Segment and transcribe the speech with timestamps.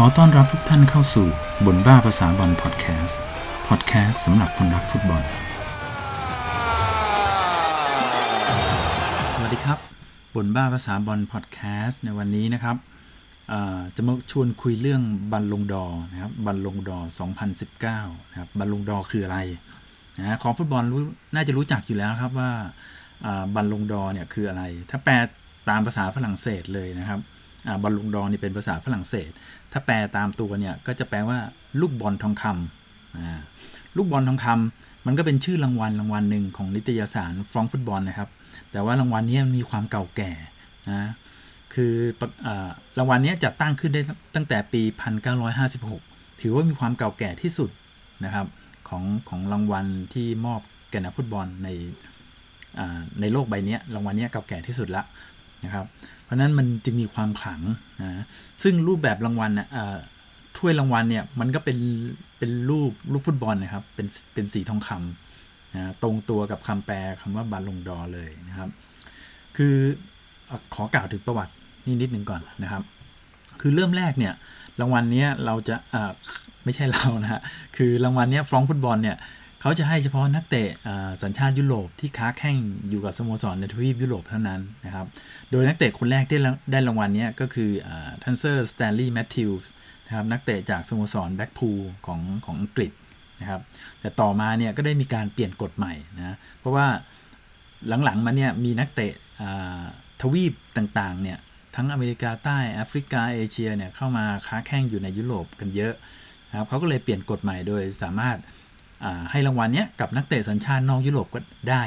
[0.00, 1.26] ขอต้อนรับทุกท่านเข้าสู่
[1.66, 3.20] บนบ้าภาษาบอลพอดแคสต์
[3.68, 5.22] พอดแคสต์สำหรับคนรักฟุตบอล
[9.34, 9.78] สวัสดีครับ
[10.36, 12.76] บนบ้าภาษาบอลพอดแคสต์ในวันนี้นะครับ
[13.96, 15.02] จะมาชวนคุยเรื่อง
[15.32, 16.98] บัลลงดอนะครับบัลลงดอ
[17.84, 19.38] 2019 นะครับบัลลงดอคืออะไร
[20.18, 21.02] นะของฟุตบอลรู้
[21.34, 22.50] น่าจะรู้จักอยู่แล้วครับว่า
[23.54, 25.14] บัลลงดอเนี่ยคืออะไร ถ้าแปล
[25.68, 27.20] ตามภาษาฝรั่งเศสเลยนะครับ
[27.82, 29.30] บอลลูนดองนี่เป็นภาษาฝรั่งเศส
[29.72, 31.38] ถ้าแปลตามตัวเนี่ยก็จะแปลว่า
[31.80, 38.28] ลูกบอลทองคำลูกบอลทองคำมันก็เป็นชื่อรางวัลรางวัลหนึ่งของนิตยสารฟรองฟุตบอลนะครับ
[38.72, 40.30] แต่ว่ารางวัลนี้มันมีความเก่าแก่
[40.90, 41.12] นะ
[41.74, 41.94] คือ
[42.46, 42.48] อ
[42.98, 44.02] รางวัลนี้จัดตั้งขึ้นได้
[44.34, 44.82] ตั้งแต่ปี
[45.60, 47.70] 1956 ถือว่ามีความเก่าแก่ที่สุด
[48.24, 48.46] นะครับ
[48.88, 51.68] ของของรางวัลที่มอบแก่นักฟุตบอลใน
[53.20, 55.02] ในโลกใบนี้รางวัลนี้เก่าแก่ที่สุดละ
[55.64, 55.86] นะครับ
[56.24, 57.60] เพราะนั้นมันจึงมีความขลัง
[58.00, 58.24] นะ
[58.62, 59.68] ซึ่งรูปแบบรางวัลนะ
[60.56, 61.78] ถ้วยรางวัลเนี่ยมันก็เป็น
[62.38, 68.68] เป็นรูปรูปฟุตบอลนะครับ เป็นเป็นสีทองคำนะตรงตัวกับคำแปลคำว่าบาลงดอเลยนะครับ
[69.56, 69.74] คือ
[70.74, 71.52] ขอกล่าวถึงประวัติ
[71.86, 72.82] นิดนิดหนึ่งก่อนนะครับ
[73.60, 74.34] คือเริ่มแรกเนี่ย
[74.80, 75.76] รางวัลนี้เราจะ
[76.64, 77.40] ไม่ใช่เรานะฮะ
[77.76, 79.16] คือรางวัลนี้ฟรองซ์ฟุตบอลเนี่ย
[79.60, 80.68] เขาจะให้เฉพาะนักเตะ
[81.22, 82.56] สัญชาติยุโรปที่ค้าแข่ง
[82.88, 85.06] อยู่กับสโมสรในทวีปยุโรปเท่านั้นนะครับ
[85.50, 86.38] โดยนักเตะคนแรกที่
[86.72, 87.70] ได้รางวัลนี้ก็คือ
[88.22, 89.70] ท่านเซอร์สแตนลีย์แมทธิวส์
[90.06, 92.92] นะครับนักเตะจากสโมสรแบล็กพูลของของอังกฤษ
[93.40, 93.60] นะครับ
[94.00, 96.86] แต่ต่อมาเนี่ยก็ได้มีการเปลี่ยนกฎใหม่นะเพราะว่า
[98.04, 99.12] หลังๆมาเนี่ยมีนักเตะ
[100.22, 101.38] ทวีปต่างๆเนี่ย
[101.76, 105.94] ทั้งอเมริกาใต้แอฟริกาเอเชียเนี่ยเข้ามาค้าแข่งอยู่ในยุโรปกันเยอะ
[106.50, 108.36] นะครับเขาก็เลยเปลี่ยนกฎใหม่โดยสามารถ
[109.30, 111.84] ให้รางวัลนี้กับนักเตะสัญชาตินอกยุโรปก็ได้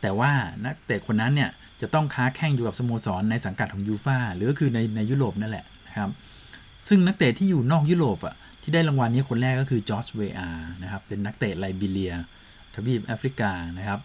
[0.00, 0.32] แต่ว่า
[0.66, 6.10] นักเตะคนนั้นเนี่ยจะต้องค้าแข่งอยู่กับสโมสรในสังกัดของยูฟาหรือคือในในยุโรปนั่นแหละนะครับ
[6.88, 12.14] ซึ่งนักเตะที่อยู่นอกยุโรปอะที่ได้รางวัลนี้คนแรกก็คือจอร์จเวอาร์นะครับเป็นนักเตะไลบีเรีย
[12.74, 14.00] ทวีปแอฟริกานะครับ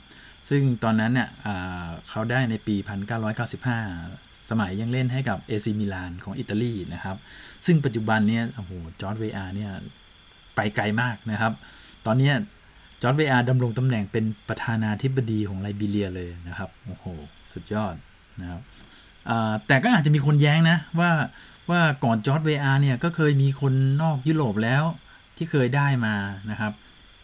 [0.50, 1.30] ซึ่งตอนนั้นเนี่ย
[2.10, 2.76] เขาได้ในปี
[3.64, 7.18] 1995 สมัยยังเล่นให้กับเอซีมิลานของอิตาลีนะครับ
[7.66, 8.72] ซึ่งปัจจุบันเนี่ยโอ้โห
[9.02, 9.72] จอร์จเวอาห์เนี่ย
[10.56, 11.54] ไปไกลมากนะครับ
[12.06, 12.32] ตอนนี้
[13.02, 17.06] จอร์จเวอาห์ดำรงตำแหน่งเป็นประธานาธิบดีของไลบีเรียเลยนะครับ โอ้โห
[17.54, 17.96] สุดยอด
[18.42, 18.62] นะครับ
[19.68, 21.12] แต่ก็อาจจะมีคนแย้งนะ ว่า
[21.70, 24.84] ว่าก่อนจอร์จเวอาห์เนี่ยก็เคยมีคนนอกยุโรปแล้ว
[25.38, 26.16] ที่เคยได้มา
[26.52, 26.74] นะครับ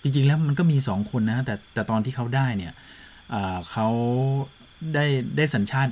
[0.01, 2.73] จริงๆแล้วมันก็มี 2 คนนะ แต่แต่ตอนที่เขาได้เนี่ย
[3.71, 3.87] เขา
[4.93, 5.05] ได้
[5.37, 5.91] ได้สัญชาติ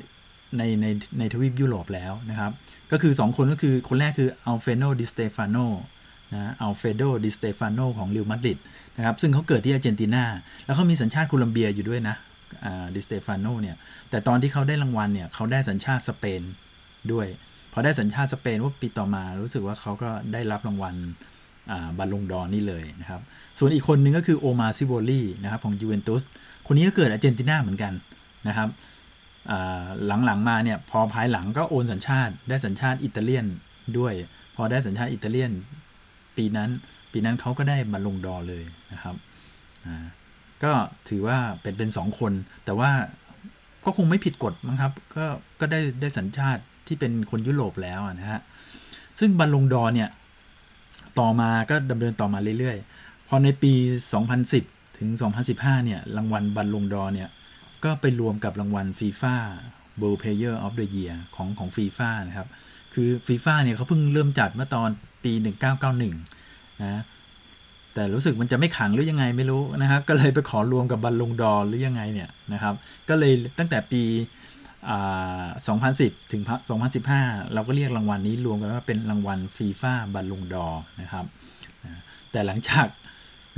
[0.58, 0.86] ในใน
[1.20, 2.52] ในทวีปยุโรปแล้วนะครับ
[2.92, 5.58] ก็คือ 2 คนก็คือคนแรกคืออัลเฟรโดดิสเตฟาโน
[6.34, 8.58] นะอัลเฟรโดดิสเตฟาโนของเรอัลมาดริด
[8.98, 10.24] นะครับซึ่งเขาเกิดที่อาร์เจนตินา
[10.66, 12.16] แล้วเขามีสัญชาติโคลัมเบียอยู่ด้วยนะ
[12.96, 13.76] ดิสเตฟาโนเนี่ย
[14.10, 16.42] แต่ตอนที่เขาได้รางวัลเนี่ยเขาได้สัญชาติสเปน
[17.12, 17.28] ด้วย
[17.74, 20.96] พอได้สัญชาติสเปนว่าปีต่อมารู้สึกว่าเขาก็ได้รับรางวัล
[21.98, 23.22] บัลลงดอร์นี่เลยนะครับ
[23.58, 26.24] ส่วนอีกคนนึงก็คือโอมาร์ซิโวรีนะครับของยูเวนตุส
[26.68, 27.94] คนนี้ก็เกิดอาร์เจนตินาเหมือนกัน
[28.48, 28.70] นะครับ
[30.26, 33.46] หลังๆมาเนี่ยพอภายหลังก็โอนสัญชาติได้สัญชาติอิตาเลียน
[33.98, 34.14] ด้วย
[34.56, 35.52] พอได้สัญชาติอิตาเลียน
[36.40, 36.70] ปีนั้น
[37.12, 38.64] ปีนั้นเขาก็ได้บัลลงดอร์เลย
[38.94, 39.16] นะครับ
[40.64, 40.74] ก็
[41.10, 42.34] ถือว่าเป็นเป็นสองคน
[42.66, 42.92] แต่ว่า
[43.86, 45.26] ก็คงไม่ผิดกฎมั้งครับ ก็
[45.60, 48.42] ก็ได้ได้สัญชาติที่เป็นคนยุโรปแล้วนะฮะ
[49.20, 50.10] ซึ่งบัลลงดอเนี่ย
[51.20, 53.74] ต่อมาก็ดำเนินต่อมาเรื่อยๆ พอในปี
[54.36, 55.10] 2010 ถึง
[55.48, 57.30] 2015 เนี่ย รางวัลบัลลงดอเนี่ย
[57.84, 59.36] ก็ไปรวมกับรางวัลฟีฟ่า
[60.02, 62.48] World Player of the Year ของของฟีฟ่านะครับ
[63.02, 64.90] คือฟีฟ่าเนี่ยเขาเพิ่งเริ่มจัดเมื่อตอน
[65.24, 65.34] ปี
[66.08, 67.04] 1991 นะ
[67.94, 72.76] แต่รู้สึกมันจะไม่ขังหรือยังไงไม่รู้นะครับก็เลยไปขอรวมกับบัลลงดอหรือยังไงเนี่ยนะครับ
[73.10, 74.04] ก็เลยตั้งแต่ปี
[74.98, 76.44] 2010 ถึง
[76.98, 80.68] 2015 เราก็เรียกรางวัลนี้รวมกันว่าเป็นรางวัลฟีฟ่าบัลลงดอ
[81.02, 81.26] นะครับ
[82.32, 82.88] แต่หลังจาก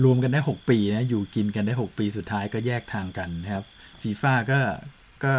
[0.03, 3.65] รวมกันได้ 6 ปีนะ อยู่กินกันได้ 6 ปีสุดท้ายก็แยกทางกันนะครับ
[4.01, 4.59] ฟีฟ่าก็
[5.23, 5.33] ก็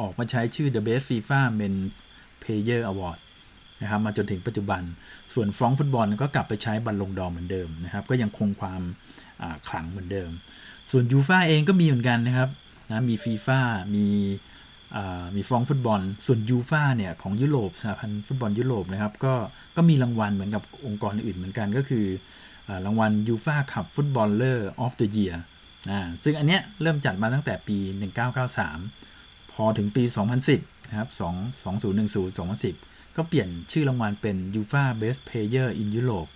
[0.00, 1.96] ออกมาใช้ชื่อ The Best FIFA Men's
[2.42, 3.18] Player Award
[3.82, 4.82] นะครับมาจนถึงปัจจุบัน
[5.34, 8.82] ส่วนฟรองฟุตบอลก็กลับไปใช้บัลลงดอเหมือนเดิมนะครับก็ยังคงความ
[9.68, 10.30] ขลังเหมือนเดิม
[10.90, 12.48] ส่วนยูฟ่าเองก็มีเหมือนกันนะครับ
[12.88, 13.60] นะมีฟีฟ่า
[13.94, 14.06] มี
[15.36, 19.34] มีฟรองซ์ฟุตบอล ส่วนยูฟ่าเนี่ยของยุโรปสหพันธ์ฟุตบอลยุโรปนะครับก็
[19.76, 22.06] ก็มีรางวัลเหมือนกับองค์กรอื่นเหมือนกันก็คือ
[22.84, 25.42] รางวัลยูฟ่า Club Footballer of the Year
[25.90, 27.78] นะซึ่งอันเนี้ยเริ่มจัดมาตั้งแต่ปี
[28.66, 30.04] 1993 พอถึงปี
[30.46, 36.30] 2010 นะครับ 2 2010 2010 ก็เปลี่ยนชื่อรางวัลเป็น UEFA Best Player in Europe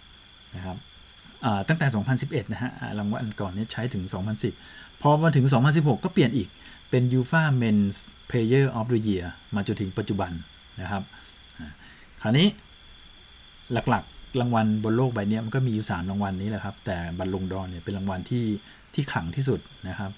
[0.56, 0.76] นะครับ
[1.68, 1.86] ตั้งแต่
[2.18, 4.04] 2011 นะฮะ รางวัลก่อนนี้ใช้ถึง
[4.52, 6.48] 2010 พอมาถึง 2016 ก็เปลี่ยนอีก
[6.90, 7.96] เป็น UFA Men's
[8.30, 10.30] Player of the Year มาจนถึงปัจจุบัน
[10.80, 11.02] นะครับ
[12.22, 12.46] คราวนี้
[13.72, 18.44] หลักๆ รางวัลบนโลกใบนี้มันก็มีอยู่สามรางวัลนี้แหละครับ แต่บัลลงดอนเนี่ยเป็นรางวัลที่
[18.94, 20.10] ที่ขลังที่สุดนะครับ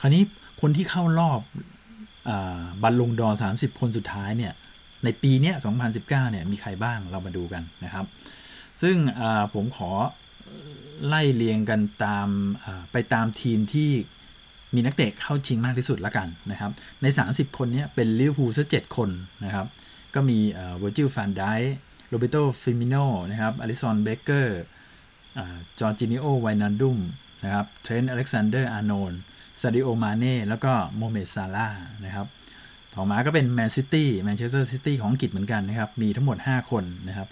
[0.00, 0.22] คราวนี้
[0.60, 1.40] คนที่เข้ารอบ
[2.82, 4.52] บัลลงดอน30 คนสุดท้ายเนี่ย
[5.04, 5.52] ในปีนี้
[5.82, 8.06] 2019เนี่ยมีใครบ้างเรามาดูกันนะครับ
[8.82, 8.96] ซึ่ง
[9.54, 9.90] ผมขอ
[11.06, 12.28] ไล่เรียงกันตาม
[12.92, 13.90] ไปตามทีมที่
[14.74, 16.70] มีนักเตะเข้าชิงมากที่สุดละกันนะครับ
[17.02, 19.10] ใน 30 คนนี้เป็นลิเวอร์พูลซะ7คน
[19.44, 19.66] นะครับ
[20.14, 20.38] ก็มี
[20.78, 21.42] เวอร์จิลฟานไดค์
[22.08, 22.94] โรแบร์โต้ฟีร์มีโน่
[23.30, 24.60] นะครับอลิซอนเบเกอร์
[25.78, 26.98] จอร์จินิโอไวจ์นัลดุม
[27.44, 29.12] นะครับเทรนต์อเล็กซานเดอร์อาร์โนลด์
[29.60, 31.68] ซาดิโอมาเน่แล้วก็โมฮาเหม็ดซาล่าห์
[32.04, 32.26] นะครับ
[32.94, 37.28] ต่อมาก็เป็นแมนซิตี้แมนเชสเตอร์ซิตี้ของอังกฤษเหมือนกันนะครับ มีทั้งหมด 5 คนนะครับ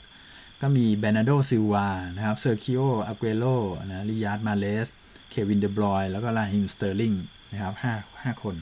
[0.61, 3.45] ก็มีแบร์นาร์โดซิลวานะครับเซร์คิโออเกวโร่
[3.87, 4.89] นะริยาดมาห์เรซ
[5.31, 7.13] เควินเดอบรอยน์แล้วก็ราฮีมสเตอร์ลิง
[7.53, 8.57] นะครับ5 5คน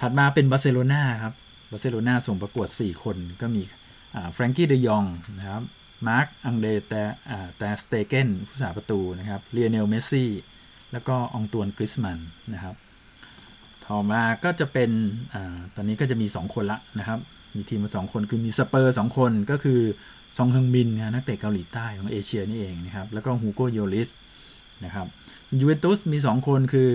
[0.00, 1.34] ถัดมาเป็นบาร์เซโลนาครับ
[1.70, 3.62] บาร์เซโลนาส่งประกวด 4 คนก็มี
[4.32, 5.04] แฟรงกี้เดยอง
[5.38, 5.62] นะครับ
[6.08, 7.02] มาร์คอังเดรแตร์
[7.58, 10.30] แตร์สเตเก้นผู้รักษาประตูนะครับลิโอเนลเมสซี่
[10.92, 12.18] แล้วก็อองตวนกรีซมันน์
[12.52, 12.74] นะครับ
[13.86, 14.90] ต่อมาก็จะเป็น
[15.34, 15.36] อ
[15.74, 17.18] ตอนนี้ก็จะมี 2 คนละนะครับ
[17.56, 19.80] มีทีมมาสองคนคือมีสเปอร์สคนก็คือ
[20.36, 24.10] ซนฮึงมินนักเตะเกาหลีใต้ของเอเชียนี่เองนะครับ แล้วก็ฮูโก้โยริส
[24.84, 25.06] นะครับ
[25.60, 26.90] ยูเวนตุสมี 2 คนคือ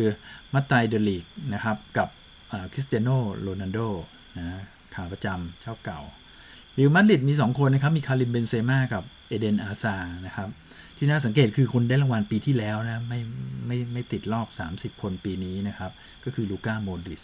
[0.53, 2.07] มัทไธส์เดอลิกต์นะครับกับ
[2.73, 3.09] คริสเตียโน
[3.39, 3.79] โรนัลโด
[4.37, 4.45] นะ
[4.93, 6.01] ขาประจำเจ้าเก่า
[6.77, 10.49] เรอัลมาดริดมี 2 คนนะครับ มีคาริมเบนเซม่ากับเอเดนอาซาร์นะครับ
[10.97, 13.19] ที่น่าสังเกตคือคนได้รางวัลปีที่แล้วนะไม่
[13.67, 14.47] ไม่ไม่ติดรอบ
[14.93, 15.91] 30 คนปีนี้นะครับ
[16.23, 17.23] ก็คือลูก้าโมดริช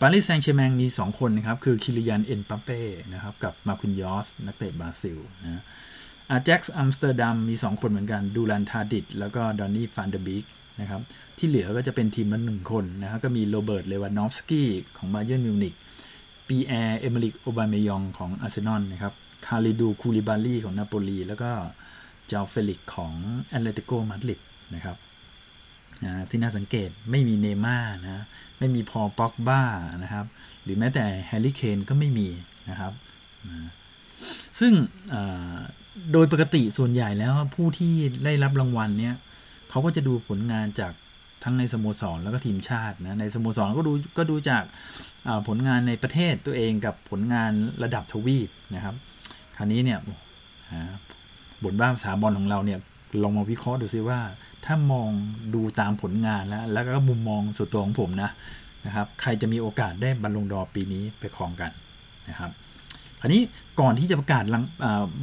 [0.00, 2.80] ปารีสแซงต์แชร์แมงมี 2 คนนะครับ คือคีเลียนเอ็มบัปเป้
[3.12, 5.62] นะครับกับมาร์กินญอส นักเตะบราซิลนะ
[6.30, 10.44] อาแจ็กซ์อัมสเตอร์ดัมมี 2 คนเหมือนกันดูซานทาดิชแล้วก็ดอนนี่ฟานเดอร์บิก
[10.80, 11.00] นะครับ
[11.38, 15.74] ที่เหลือก็จะเป็นทีมละหนึ่งคนนะครับก็มีโรเบิร์ตเลวานอฟสกี้ของบาเยิร์นมิวนิก
[16.48, 19.14] ปิแอร์เอเมอริกโอบาเมยองของอาร์เซนอลนะครับ
[19.46, 21.50] คาลิดูคูลิบาลีของนาโปลีแล้วก็
[22.32, 23.12] ชูเอาเฟลิกซ์ของ
[23.44, 24.40] แอตเลติโกมาดริด
[24.74, 24.96] นะครับ
[26.30, 28.24] ที่น่าสังเกตไม่มีเนย์มาร์นะ
[28.58, 29.62] ไม่มีพอลป็อกบา
[30.02, 30.26] นะครับ
[30.62, 32.28] หรือแม้แต่แฮร์รี่เคนก็ไม่มี
[32.70, 32.92] นะครับ
[34.60, 34.72] ซึ่ง
[36.12, 37.94] โดยปกติส่วนใหญ่แล้วผู้ที่
[38.24, 39.14] ได้รับรางวัลเนี่ย
[39.70, 40.92] เขาก็จะดูผลงานจาก
[41.44, 44.64] ทั้งในสโมสรแล้วก็ทีมชาตินะในสโมสรก็ดูก็ดูจาก
[45.48, 47.52] ผลงานในประเทศตัวเองกับผลงาน
[47.82, 48.94] ระดับทวีปนะครับ
[49.56, 49.98] คราวนี้เนี่ย
[51.64, 52.78] บทบ้าภาษาบอลของเราเนี่ย
[53.22, 54.20] ลองมาวิเคราะห์ดูซิว่า
[54.64, 55.08] ถ้ามอง
[55.54, 58.30] ดูตามผลงานแล้ว แล้วก็มุมมองส่วนตัวของผมนะ
[58.86, 61.70] นะครับใครจะมีโอกาสได้บอลลงดอปีนี้ไปครองกัน
[62.28, 62.50] นะครับ
[63.20, 63.42] คราวนี้
[63.80, 64.44] ก่อนที่จะประกาศ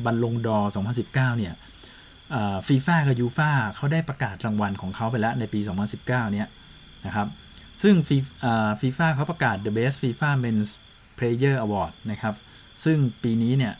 [0.06, 0.58] บอลลงดอ
[1.02, 1.54] 2019 เนี่ย
[2.68, 5.60] ฟีฟ่ากับยูฟ่าเขาได้ประกาศรางวัลของเขาไปแล้วในปี
[5.96, 6.48] 2019 เนี่ย
[7.06, 7.28] นะครับ
[7.82, 7.96] ซึ่ง
[8.82, 10.72] ฟีฟ่าเขาประกาศ The Best FIFA Men's
[11.18, 12.36] Player Award นะครับ
[12.84, 13.74] ซึ่งปีนี้เนี่ย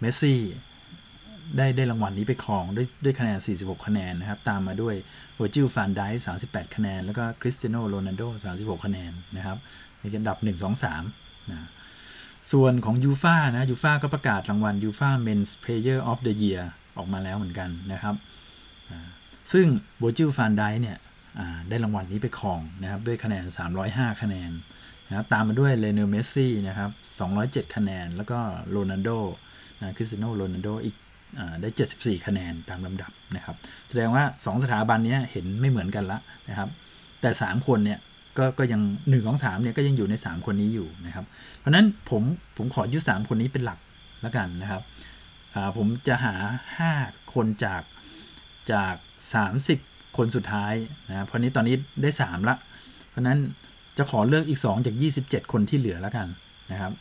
[0.00, 0.40] เมสซี่
[1.56, 4.94] ได้ได้รางวัลนี้ไปครองด้วยด้วยคะแนน 46 คะแนนนะครับ ตามมาด้วย
[5.36, 8.22] เวอร์จิลฟานไดค์38 คะแนน แล้วก็คริสเตียโนโรนัลโด
[8.56, 9.58] 36 คะแนนนะครับ
[9.98, 11.68] ในอันดับ 1 2 3นะ
[12.52, 16.62] ส่วนของยูฟ่านะยูฟ่าก็ประกาศรางวัลยูฟ่า Men's Player of the Year
[16.96, 18.14] ออกมาแล้วเหมือนกันนะครับ
[19.52, 19.66] ซึ่ง
[20.00, 20.98] เวอร์จิลฟานไดค์เนี่ย
[21.68, 23.44] ได้รางวัลนี้ไปครองนะครับด้วยคะแนน
[23.82, 24.50] 305 คะแนน
[25.08, 26.90] นะครับตามมาด้วยลิโอเนลเมสซี่นะครับ
[27.32, 28.38] 207 คะแนน แล้วก็
[28.70, 29.10] โรนัลโด
[29.80, 30.96] นะคริสเตียโนโรนัลโดอีก
[31.60, 33.56] ได้ 74 คะแนนตามลำดับนะครับ
[33.88, 36.18] แสดงว่า 2 สถาบันนี้เห็นไม่เหมือนกันละ
[36.48, 36.68] นะครับ
[37.20, 37.98] แต่ 3 คนเนี่ย
[38.38, 41.24] ก็ก็ยัง1 2 3เนี่ยก็ยังอยู่ใน 3 คนนี้อยู่นะครับ
[41.58, 42.22] เพราะนั้นผม
[42.56, 43.78] ผมขอยึด3 คนนี้เป็นหลัก
[44.22, 44.82] แล้วกันนะครับ
[45.76, 46.34] ผมจะหา
[46.88, 47.82] 5 คนจาก
[48.72, 48.94] จาก
[49.56, 50.74] 30 คนสุดท้าย
[51.08, 52.56] นะเพราะนี้ตอนนี้ได้ 3 ละ
[53.10, 53.38] เพราะนั้น
[53.98, 54.94] จะขอเลือกอีก 2 จาก
[55.24, 56.26] 27 คนที่เหลือแล้วกัน
[56.72, 56.92] นะครับ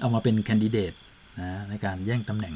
[0.00, 0.92] เอามาเป็นแคนดิเดต
[1.40, 2.54] นะในการแย่งตำแหน่ง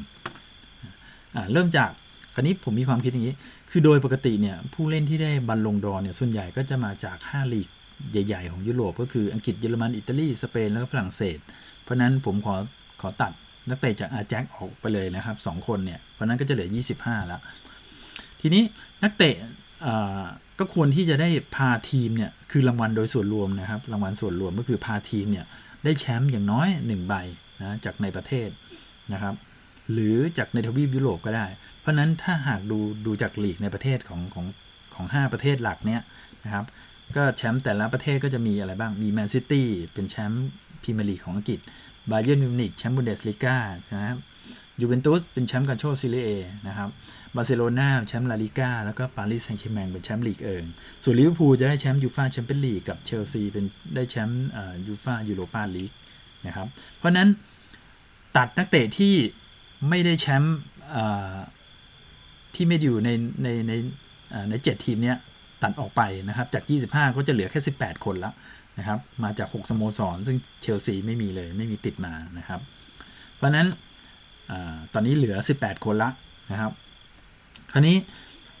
[1.53, 1.89] เริ่มจาก
[2.33, 3.35] คราวนี้ผมมีความคิดอย่างนี้
[3.71, 7.67] คือโดยปกติเนี่ยผู้เล่นที่ได้บัลลงดอเนี่ยส่วนใหญ่ก็จะมาจาก 5 ลีก
[8.11, 11.37] ใหญ่ ๆ ของยุโรปก็คืออังกฤษเยอรมันอิตาลีสเปนแล้วก็ฝรั่งเศส
[11.83, 12.55] เพราะนั้นผมขอ
[13.01, 13.31] ขอตัด
[13.69, 17.41] นักเตะจากอาแจ็คออกไปเลยนะครับ 2 คนเนี่ยเพราะนั้นก็จะเหลือ 25 แล้ว
[18.41, 18.63] ทีนี้
[19.03, 19.35] นักเตะ
[20.59, 25.45] ก็ควรที่จะได้พาทีมเนี่ยคือรางวัลโดยส่วนรวมนะครับ รางวัลส่วนรวมก็คือพาทีมเนี่ย
[25.83, 27.13] ได้แชมป์อย่างน้อย 1 ใบ
[27.61, 28.49] นะจากในประเทศ
[29.13, 29.35] นะครับ
[29.91, 31.47] หรือจากในทวีปยุโรปก็ได้
[31.79, 34.45] เพราะนั้นถ้าหากดูดูจากลีกในประเทศของของ
[34.95, 36.01] ของ5ประเทศหลักเนี้ย
[36.43, 36.65] นะครับ
[37.15, 40.47] ก็แชมป์แต่ละประเทศก็จะมีอะไรบ้างมีแมนซิตี้เป็นแชมป์
[40.81, 41.59] พรีเมียร์ลีกของอังกฤษ
[42.11, 43.55] บาเยิร์นมิวนิกแชมป์บุนเดสลีกา
[43.93, 44.17] นะครับ
[44.81, 46.31] ยูเวนตุสเป็นแชมป์กัลโช่เซเรียอา
[46.67, 46.89] นะครับ
[47.35, 50.65] บาร์เซโลนาแชมป์ลาลิก้าแล้วก็ปารีสแซงต์แชร์แมงเป็นแชมป์ลีกเอิง
[51.03, 54.45] ส่วนลิเวอร์พูลจะได้แชมป์ยูฟ่าแชมเปี้ยนลีกกับเชลซีเป็นได้แชมป์
[54.87, 55.91] ยูฟ่ายูโรปาลีก
[56.45, 56.67] นะครับ
[56.97, 57.29] เพราะนั้น
[58.37, 59.13] ตัดนักเตะที่
[59.89, 60.57] ไม่ได้แชมป์
[62.55, 63.09] ที่ไม่อยู่ใน
[63.43, 63.73] ในใน
[64.49, 65.17] ในเจ็ดทีมเนี้ย
[65.63, 68.31] ตัดออกไปนะครับ จาก 25 ก็จะเหลือแค่ 18 คนละ
[68.77, 72.59] นะครับ มาจาก 6 สโมสร ซึ่งเชลซีไม่มีเลยไม่มีติดมานะครับ
[73.35, 73.67] เพราะนั้น
[74.51, 74.53] อ
[74.93, 76.09] ตอนนี้เหลือ 18 คนละ
[76.51, 76.71] นะครับ
[77.71, 77.97] คราวนี้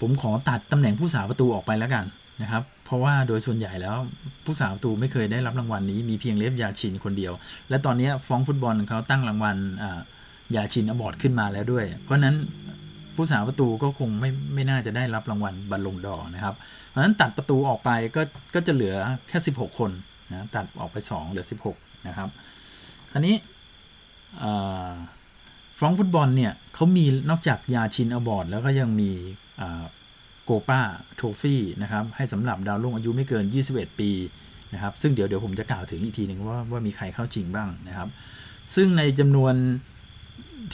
[0.01, 2.05] ผมขอตัดตำแหน่งผู้สาประตูออกไปแล้วกัน
[2.41, 3.97] นะครับ เพราะว่าโดยส่วนใหญ่แล้ว
[4.45, 7.33] ผู้สาประตูไม่เคยได้รับรางวัลนี้มีเพียงเลฟยาชินคนเดียว
[7.69, 9.57] และตอนนี้ฟ้องฟุตบอลเขาตั้งรางวัล
[10.55, 12.35] ยาชินอบอร์ดขึ้นมาแล้วด้วย เพราะนั้น
[13.15, 16.55] ผู้สาประตูก็คงไม่ไม่น่าจะได้รับรางวัลบอลลงดอนะครับ
[16.87, 18.21] เพราะฉะนั้นตัดประตูออกไปก็
[18.55, 18.95] ก็จะเหลือ
[19.27, 19.91] แค่ 16 คน
[20.31, 22.29] นะตัดออกไป 2 เหลือ 16 นะครับ
[23.11, 23.35] คราวนี้
[25.77, 29.11] ฟรองฟุตบอลเนี่ยเขามีนอกจากยาชินอบอร์ดแล้วก็ยังมี
[30.43, 30.81] โกป้า
[31.15, 34.11] โทฟี่นะครับให้สำหรับดาวรุ่งอายุไม่เกิน 21 ปี
[34.73, 38.09] นะครับซึ่งเดี๋ยวเดี๋ยวผมจะกล่าวถึงอีกทีหนึ่งว่าว่ามีใครเข้าจริงบ้างนะครับ
[38.75, 39.53] ซึ่งในจำนวน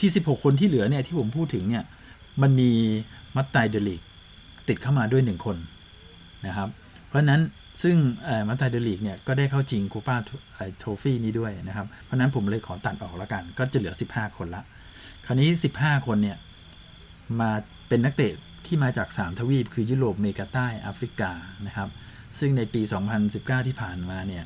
[0.00, 1.84] ที่16คนที่เหลือเนี่ยที่ผมพูดถึงเนี่ย
[2.42, 2.70] มันมี
[3.36, 4.00] มัทไธส์เดอลิก
[4.68, 5.56] ต์ติดเข้ามาด้วย1คน
[6.46, 6.68] นะครับ
[7.06, 7.40] เพราะนั้น
[7.82, 7.96] ซึ่ง
[8.48, 10.16] มัทไธส์เดอลิกต์เนี่ยก็ได้เข้าชิงโกปา
[10.78, 14.62] Trophy นี้ด้วยนะครับ เพราะนั้นผมเลยขอตัดออกแล้วกัน ก็จะเหลือ 15 คนละ
[15.26, 16.38] คราวนี้ 15 คนเนี่ย
[17.40, 17.50] มา
[17.88, 18.32] เป็นนักเตะ
[18.66, 21.30] ที่มาจาก 3 ทวีป คือยุโรปอเมริกาใต้แอฟริกา
[21.66, 21.88] นะครับ
[22.38, 22.80] ซึ่งในปี
[23.24, 24.44] 2019 ที่ผ่านมาเนี่ย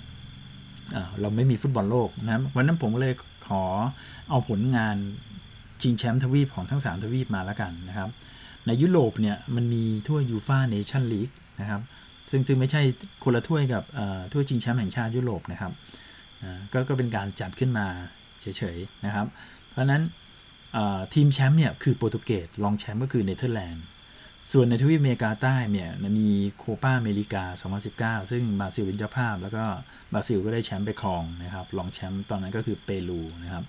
[1.21, 3.15] เราไม่มีฟุตบอลโลกนะเพราะนั้นผมเลย
[3.49, 3.65] ขอ
[4.31, 4.97] เอาผลงาน
[5.83, 8.11] ชิงแชมป์ทวีปของทั้ง 3 ทวีปมาแล้วกันนะครับ
[8.67, 11.83] ในยุโรปเนี่ยมันมีถ้วยยูฟ่า Nations League นะครับ
[12.31, 12.83] ซึ่งจึงไม่ใช่
[13.25, 13.83] คนละถ้วยกับ
[14.33, 15.73] ถ้วยชิงแชมป์แห่งชาติยุโรปนะครับ
[16.73, 17.87] กก็เป็นการจัดขึ้นมา
[18.41, 19.27] เฉยๆนะครับ
[19.71, 20.03] เพราะนั้น
[21.15, 23.85] ทีมแชมป์เนี่ยคือโปรตุเกสรองแชมป์ก็คือเนเธอร์แลนด์
[24.53, 27.45] ส่วนในทวีปอเมริกาใต้เนี่ยมีโคปาอเมริกา
[28.23, 29.65] 2019 ซึ่งบราซิลเป็นเจ้าภาพ แล้วก็
[30.13, 33.65] บราซิลก็ได้แชมป์ไปครองนะครับรองแชมป์ตอนนั้นก็คือเปรูนะครับ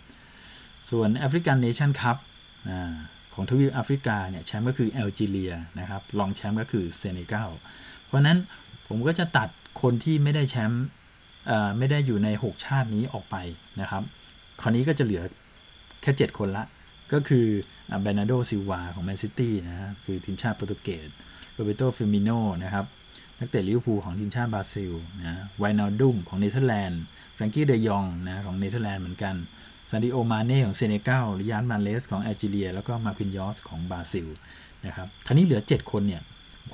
[0.90, 2.18] ส่วน African Nations Cup
[3.34, 7.50] ของทวีปแอฟริกาเนี่ยแชมป์ก็คือแอลจีเรียนะครับรองแชมป์ก็คือเซเนกัล
[8.06, 8.38] เพราะนั้น
[8.88, 9.50] ผมก็จะตัด
[9.82, 10.86] คนที่ไม่ได้แชมป์
[11.78, 13.36] ไม่ได้อยู่ใน 6 ชาตินี้ออกไป
[13.82, 14.04] นะครับ
[14.62, 15.24] คราวนี้ก็จะเหลือ
[16.02, 16.66] แค่ 7 คนละ
[17.13, 17.46] ก็คือ
[18.02, 21.08] เบนาโดซิลวาของแมนซิตี้นะคือทีมชาติโปรตุเกส
[21.54, 22.30] โรแบร์โตฟีร์มิโน
[22.63, 22.86] นะครับ
[23.40, 27.02] นักเตะลิเวอร์พูลของทีมชาติบราซิลนะไวนัลดุมของเนเธอร์แลนด์
[27.34, 29.36] แฟรงกี้เดยองนะของเนเธอร์แลนด์เหมือนกัน
[29.90, 34.28] ซาดิโอมาเน่ของเซเนกัลริยาดมาห์เรซของแอลจีเรีย แล้วก็มาร์กินญอสของบราซิล
[34.86, 36.22] นะครับคราวนี้เหลือ 7 คนเนี่ย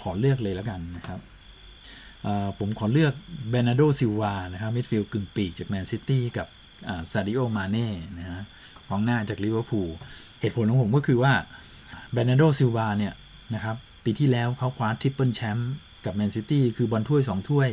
[0.02, 1.20] ขอเลือกเลยแล้วกันนะครับ
[2.60, 3.14] ผมขอเลือก
[3.50, 6.48] เบนาโดซิลวานะครับมิดฟิลด์กึ่งปีกจากแมนซิตี้กับ
[7.12, 7.88] ซาดิโอมาเน่
[8.20, 8.42] นะฮะ
[8.90, 9.90] กองหน้าจากลิเวอร์พูล
[10.42, 11.34] เหตุผลของผมก็คือว่า
[12.14, 13.14] เบนาโดซิลวาเนี่ย
[13.56, 15.72] นะครับปีที่แล้วเขาคว้าทริปเปิลแชมป์
[16.06, 17.70] กับแมนซิตี้คือบอลถ้วย 2 ถ้วย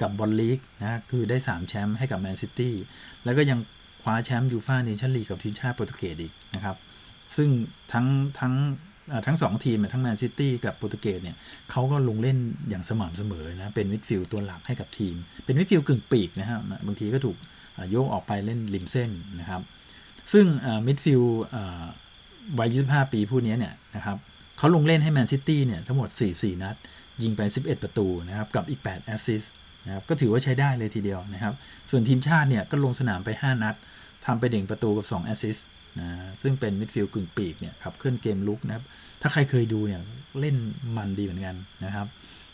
[0.00, 2.74] กับบอลลีกนะคือได้ 3 แชมป์ให้กับแมนซิตี้
[3.24, 3.58] แล้วก็ยัง
[4.06, 6.76] คว้าแชมป์ยูฟ่าเนชั่นลีกกับทีมชาติโปรตุเกสอีกนะครับ
[7.36, 7.48] ซึ่ง
[7.92, 8.06] ทั้ง
[8.40, 8.54] ทั้ง
[9.26, 11.36] ทั้งสองทีมทั้งแมนซิตี้กับโปรตุเกสเนี่ย
[11.70, 17.36] เขาก็ลงเล่นอย่างสม่ำเสมอนะเป็นมิดฟิลด์ตัวหลักให้กับทีม เป็นมิดฟิลด์กึ่งปีกนะครับบางทีก็ถูก
[17.90, 19.10] โยกออกไปเล่นริมเส้น
[19.40, 19.62] นะครับ
[20.32, 20.46] ซึ่ง
[20.86, 21.36] มิดฟิลด์
[22.58, 24.16] วัย 25 ปีผู้นี้เนี่ยนะครับ
[24.58, 26.76] เขาลงเล่นให้แมนซิตี้เนี่ยทั้งหมด 4-4 นัด
[27.22, 29.54] ยิงไป 11 ประตูนะครับกับอีก 8 แอสซิสต์
[29.86, 31.54] นะครับก็ถือว่าใช้ได้เลยทีเดียวนะครับ
[31.90, 33.74] ส่วนทีมชาติเนี่ยก็ลงสนามไป 5 นัด
[34.26, 35.68] ทำไปเด่งประตูกับ 2 แอสซิสต์
[36.00, 36.08] นะ
[36.42, 38.84] ซึ่งเป็นมิดฟิลด์กึ่งปีกเนี่ยขับเคลื่อนเกมรุกนะครับ
[39.22, 40.00] ถ้าใครเคยดูเนี่ย
[40.40, 40.56] เล่น
[40.96, 42.06] มันดีเหมือนกันนะครับ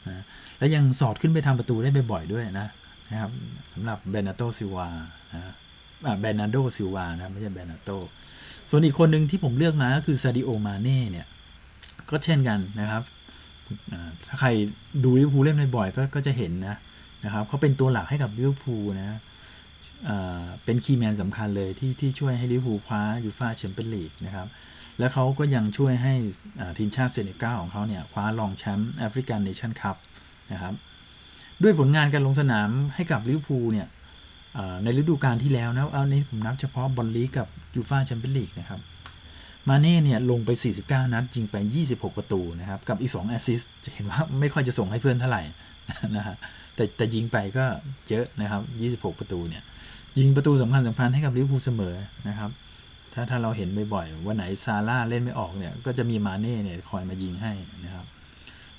[0.08, 0.22] นะ
[0.58, 2.68] แล้วยังสอดขึ้นไปทำประตูได้บ่อยๆด้วยนะ
[3.10, 3.30] นะครับ
[3.72, 4.88] สำหรับเบนาโตซิลวา
[5.32, 5.40] นะ
[6.20, 7.90] เบนาโดซิลวานะไม่ใช่เบนาโต
[8.70, 11.26] ส่วนอีกคนหนึ่งที่ผมเลือกมาก็คือซาดิโอมาเน่เนี่ย
[12.10, 13.02] ก็เช่นกันนะครับ
[14.26, 14.48] ถ้าใคร
[15.04, 16.76] ดูลิเวอร์พูลเล่นบ่อยๆก็ก็จะเห็นนะ
[17.24, 19.18] นะครับเขาเป็นตัวหลักให้กับลิเวอร์พูลนะ
[20.64, 24.48] เป็นคีย์แมนสำคัญเลยที่ที่ช่วยให้ลิเวอร์พูลคว้ายูฟ่าแชมเปี้ยนลีกนะครับ
[24.98, 26.14] และเขาก็ยังช่วยให้
[26.78, 29.96] ทีมชาติเซเนกัลของเขาเนี่ยคว้ารองแชมป์แอฟริกันเนชั่นคัพ
[30.52, 30.74] นะครับ
[31.62, 33.88] ด้วยผลงานการลงสนามให้กับลิเวอร์พูลเนี่ย
[34.82, 38.80] ในฤดูกาลที่แล้วนะเอานี้ผมนับเฉพาะบอลลีกกับยูฟ่าแชมเปี้ยนลีกนะครับ
[39.68, 40.50] มาเน่เนี่ยลงไป
[40.82, 41.56] 49 นัดยิงไป
[41.88, 45.42] 26 ประตูนะครับ กับอีก 2 แอสซิสต์จะเห็นว่าไม่ค่อยจะส่งให้เพื่อนเท่าไหร่
[46.16, 46.36] นะฮะ
[46.74, 47.64] แต่แต่ยิงไปก็
[48.08, 48.62] เยอะนะครับ
[49.12, 49.62] 26 ประตูเนี่ย
[50.18, 51.94] ยิงประตูสำคัญสำคัญให้กับลิเวอร์พูลเสมอ
[52.28, 52.50] นะครับ
[53.12, 57.52] ถ้าถ้าเราเห็นบ่อยๆวันไหนซาลาห์เล่นไม่ออกเนี่ย ก็จะมีมาเน่เนี่ยคอยมายิงให้
[57.84, 58.06] นะครับ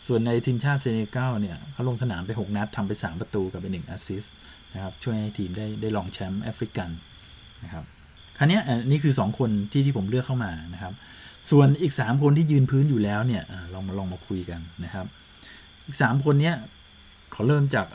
[0.08, 4.32] ส่วนในทีมชาติเซเนกัลเนี่ยเขาลงสนามไป 6 นัดทำไป 3 ประตูกับไป1แอสซิสต์
[4.74, 6.90] นะครับช่วยให้ทีมได้ได้รองแชมป์แอฟริกัน
[7.64, 7.84] นะครับ
[8.38, 8.60] คราวนี้
[8.92, 10.94] นี่คือ 2 คนที่ที่ผมเลือกเข้ามานะครับ
[11.52, 15.06] ส่วนอีก 3 คนที่ยืนพื้นอยู่แล้วเนี่ยลองมาลองมาคุยกันนะครับ
[15.86, 16.56] อีก 3 คนเนี้ย
[17.34, 17.88] ขอเริ่มจาก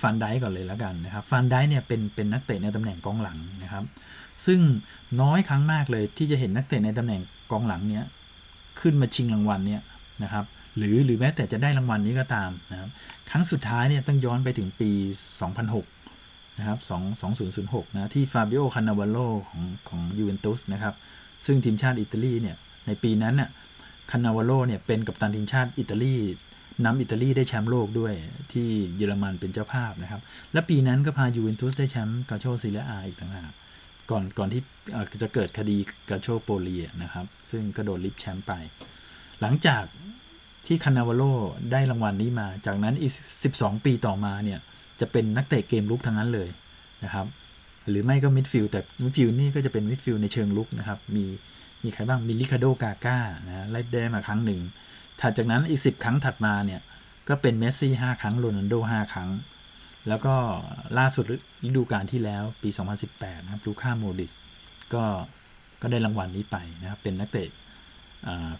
[0.00, 3.84] ฟานไดค์ก่อนเลยแล้วกันนะครับฟานไดค์เนี่ยเป็นเป็นนักเตะในตำแหน่งกองหลังนะครับ
[4.46, 4.60] ซึ่ง
[5.20, 7.20] น้อยครั้งมากเลยที่จะเห็นนักเตะในตำแหน่ง
[7.52, 8.04] กองหลังเนี้ย
[8.80, 9.82] ขึ้นมาชิงรางวัลเนี้ย
[10.22, 10.44] นะครับ
[10.76, 12.90] หรือหรือแม้แต่จะได้รางวัลนี้ก็ตามนะครับ
[13.30, 14.90] ครั้งสุดท้ายเนี่ยต้องย้อนไปถึงปี
[15.74, 20.94] 2006 นะครับ2 2006 นะที่ฟาบิโอ คันนาวาโรของของยูเวนตุสนะครับ
[21.46, 23.48] ซึ่งทีมชาติอิตาลีเนี่ยในปีนั้นน่ะ
[24.10, 26.16] คันนาวาโรเนี่ยเป็นกัปตันทีมชาติอิตาลี
[26.84, 28.14] นำอิตาลีได้แชมป์โลกด้วย
[28.52, 30.20] ที่เยอรมันเป็นเจ้าภาพนะครับ
[30.52, 33.52] และปีนั้นก็พายูเวนตุสได้แชมป์กัลโช่เซเรียอาอีกต่างหาก
[34.10, 34.62] ก่อนก่อนที่
[35.22, 35.76] จะเกิดคดี
[36.10, 38.52] กัลโช่โปลีนะครับ ซึ่งก็โดนริบแชมป์ไป
[39.40, 39.84] หลังจาก
[40.66, 41.22] ที่คันนาวาโร
[41.72, 43.12] ได้รางวัลนี้มา จากนั้นอีก
[43.50, 44.58] 12 ปีต่อมาเนี่ย
[45.00, 46.48] จะเป็นนักเตะเกมรุกทั้งนั้นเลย
[47.04, 47.26] นะครับ
[47.88, 51.24] หรือไม่ก็มิดฟิลด์แต่มิดฟิลด์นี่ก็จะเป็นมิดฟิลด์ในเชิงรุกนะครับ มี
[51.84, 54.60] มีใครบ้างมีริคาร์โดกาก้านะได้มาครั้งหนึ่ง
[55.20, 56.80] ถัดจากนั้นอีก 10 ครั้งถัดมาเนี่ย
[57.28, 59.30] ก็เป็นเมสซี่ 5 ครั้งโรนัลโด 5 ครั้ง
[60.08, 60.34] แล้วก็
[60.98, 61.24] ล่าสุด
[61.64, 62.70] ฤดูกาลที่แล้วปี
[63.06, 64.32] 2018 นะครับลูก้าโมดริช
[64.94, 65.04] ก็
[65.82, 67.48] ก็ได้รางวัลนี้ไปนะครับ เป็นนักเตะ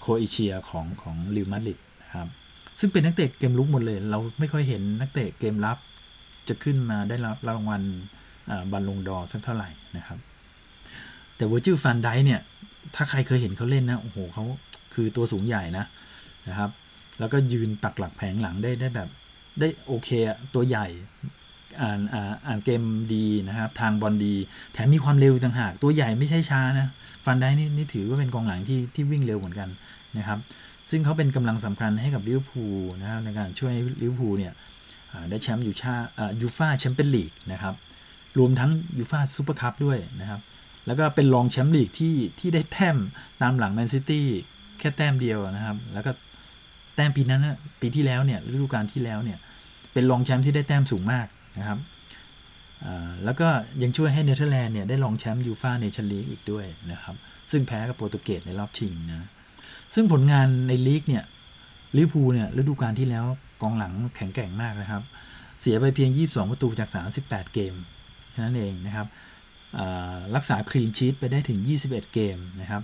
[0.00, 2.28] โครเอเชียของของเรอัลมาดริดนะครับ
[2.80, 5.78] ซึ่งเป็นนักเตะเกมรุกหมดเลย เราไม่ค่อยเห็นนักเตะเกมรับ
[6.48, 7.82] จะขึ้นมาได้รับรางวัล
[8.72, 10.18] บัลลงดอร์สักเท่าไหร่นะครับ
[11.36, 12.40] แต่เวอร์จิลฟานไดค์เนี่ย
[12.94, 14.44] ถ้าใครเคยเห็นเขาเล่นนะ โอ้โหเขา
[14.94, 15.84] คือตัวสูงใหญ่นะ
[16.48, 16.70] นะครับ
[17.18, 19.08] แล้วก็ยืนปักหลักแผงหลังได้ได้แบบ
[19.60, 20.08] ได้โอเค
[20.54, 20.86] ตัวใหญ่
[21.80, 22.82] อ่านอ่าอ่านเกม
[23.14, 24.34] ดีนะครับ ทางบอลดี
[24.72, 26.88] แถมมีความเร็วต่างหาก ตัวใหญ่ไม่ใช่ช้านะ
[27.24, 29.68] ฟานไดค์นี่นี่ถือว่าเป็นกองหลังที่ที่วิ่งเร็วเหมือนกัน
[30.18, 30.38] นะครับ
[30.90, 34.52] ซึ่งเขาเป็นกำลังสำคัญให้กับลิเวอร์พูลนะครับในการช่วยลิเวอร์พูลเนี่ย
[35.30, 35.94] ได้แชมป์ยูชา
[36.40, 37.74] ยูฟ่าแชมเปี้ยนลีกนะครับ
[38.38, 40.40] รวมทั้งยูฟ่าซูเปอร์คัพด้วยนะครับ
[40.86, 42.96] แล้วก็เป็นรองแชมป์ลีกที่ที่ได้แต้ม
[43.42, 44.26] ตามหลังแมนซิตี้
[44.78, 46.10] แค่แต้มเดียวนะครับ แล้วก็
[46.96, 49.38] แต้มปีนั้นนะปีที่แล้วเนี่ยฤดูกาลที่แล้วเนี่ย
[49.92, 51.26] เป็นรองแชมป์ที่ได้แต้มสูงมาก
[51.58, 51.78] นะครับ
[53.24, 53.48] แล้วก็
[53.82, 57.16] ยังช่วยให้เนเธอร์แลนด์เนี่ยได้รองแชมป์ยูฟ่าเนชั่นลีกอีกด้วยนะครับ
[57.50, 59.28] ซึ่งแพ้กับโปรตุเกสในรอบชิงนะ
[59.94, 61.24] ซึ่งผลงานในลีกเนี่ย
[61.96, 63.24] ลิเวอร์พูลเนี่ยฤดูกาลที่แล้ว
[63.62, 65.02] กองหลังแข็งแกร่งมากนะครับ
[65.60, 66.88] เสียไปเพียง 22 ประตูจาก
[67.20, 67.74] 38 เกม
[68.30, 69.06] แค่นั้นเองนะครับ
[70.36, 72.82] รักษาคลีนชีตไปได้ถึง 21 เกมนะครับ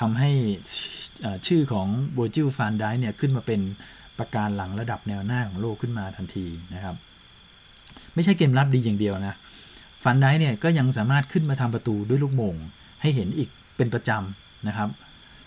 [0.00, 0.30] ทำให้
[1.46, 3.60] ชื่อของโบจิลฟานไดเนี่ยขึ้นมาเป็น
[4.18, 6.96] ประการหลังระดับแนวหน้าของโลกขึ้นมาทันทีนะครับ
[8.14, 9.36] ไม่ใช่เกมรับดีอย่างเดียวนะ
[10.04, 12.54] ฟันไดเนี่ยก็ยังสามารถขึ้นมาทำประตูด้วยลูกโมง
[13.02, 14.88] ให้เห็นอีกเป็นประจำนะครับ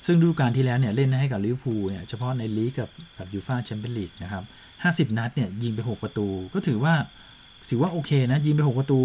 [0.05, 4.43] ซึ่งฤดูกาลที่แล้วเนี่ยเล่นให้กับลิเวอร์พูลเนี่ยเฉพาะในลีกกับกับยูฟ่าแชมเปี้ยนลีกนะครับ
[5.09, 6.93] 50 นัดเนี่ยยิงไป 6 ประตู ก็ถือว่า
[7.69, 9.01] ถือว่าโอเคนะ ยิงไป 6 ประตู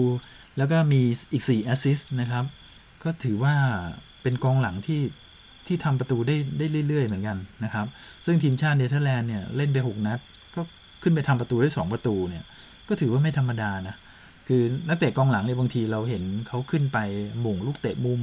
[0.59, 1.01] แล้วก็มี
[1.33, 2.45] อีก 4 แอสซิสต์นะครับ
[3.05, 3.55] ก็ถือว่า
[4.23, 5.01] เป็นกองหลังที่
[5.69, 7.87] ที่ทำประตูได้ได้เรื่อย ๆ เหมือนกันนะครับ
[8.27, 10.19] ซึ่งทีมชาติเนเธอร์แลนด์เนี่ยเล่นไป 6 นัด
[10.55, 10.61] ก็
[11.03, 12.45] ขึ้นไปทำประตูได้ 2 ประตูเนี่ย
[12.89, 13.97] ก็ถือว่าไม่ธรรมดานะ
[14.49, 18.21] คือนักเตะกองหลังเนี่ยบางทีเราเห็นเขาขึ้นไปโหม่งลูกเตะมุม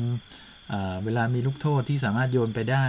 [1.06, 2.86] เวลามีลูกโทษที่สามารถโยนไปได้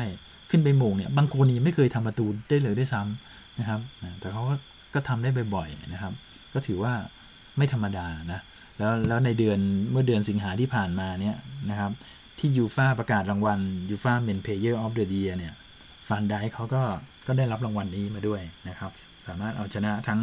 [0.51, 3.81] ขึ้นไปโหม่งเนี่ยบางคนนี่ไม่เคยทำประตูได้เลยด้วยซ้ำนะครับ
[4.21, 4.55] แต่เขาก็
[4.95, 6.13] ก็ทำได้บ่อยๆนะครับ
[6.55, 6.93] ก็ถือว่า
[7.57, 8.41] ไม่ธรรมดานะ
[8.79, 9.59] แล้วแล้วในเดือน
[9.91, 11.37] เมื่อเดือนสิงหาที่ผ่านมาเนี่ย
[11.71, 11.93] นะครับ
[12.39, 15.55] ที่ยูฟาประกาศรางวัลยูฟา Men's Player of the Year เนี่ย
[16.09, 16.83] ฟานไดค์เขาก็
[17.27, 18.91] ก็ได้รับรางวัลนี้มาด้วยนะครับ
[19.27, 20.21] สามารถเอาชนะทั้ง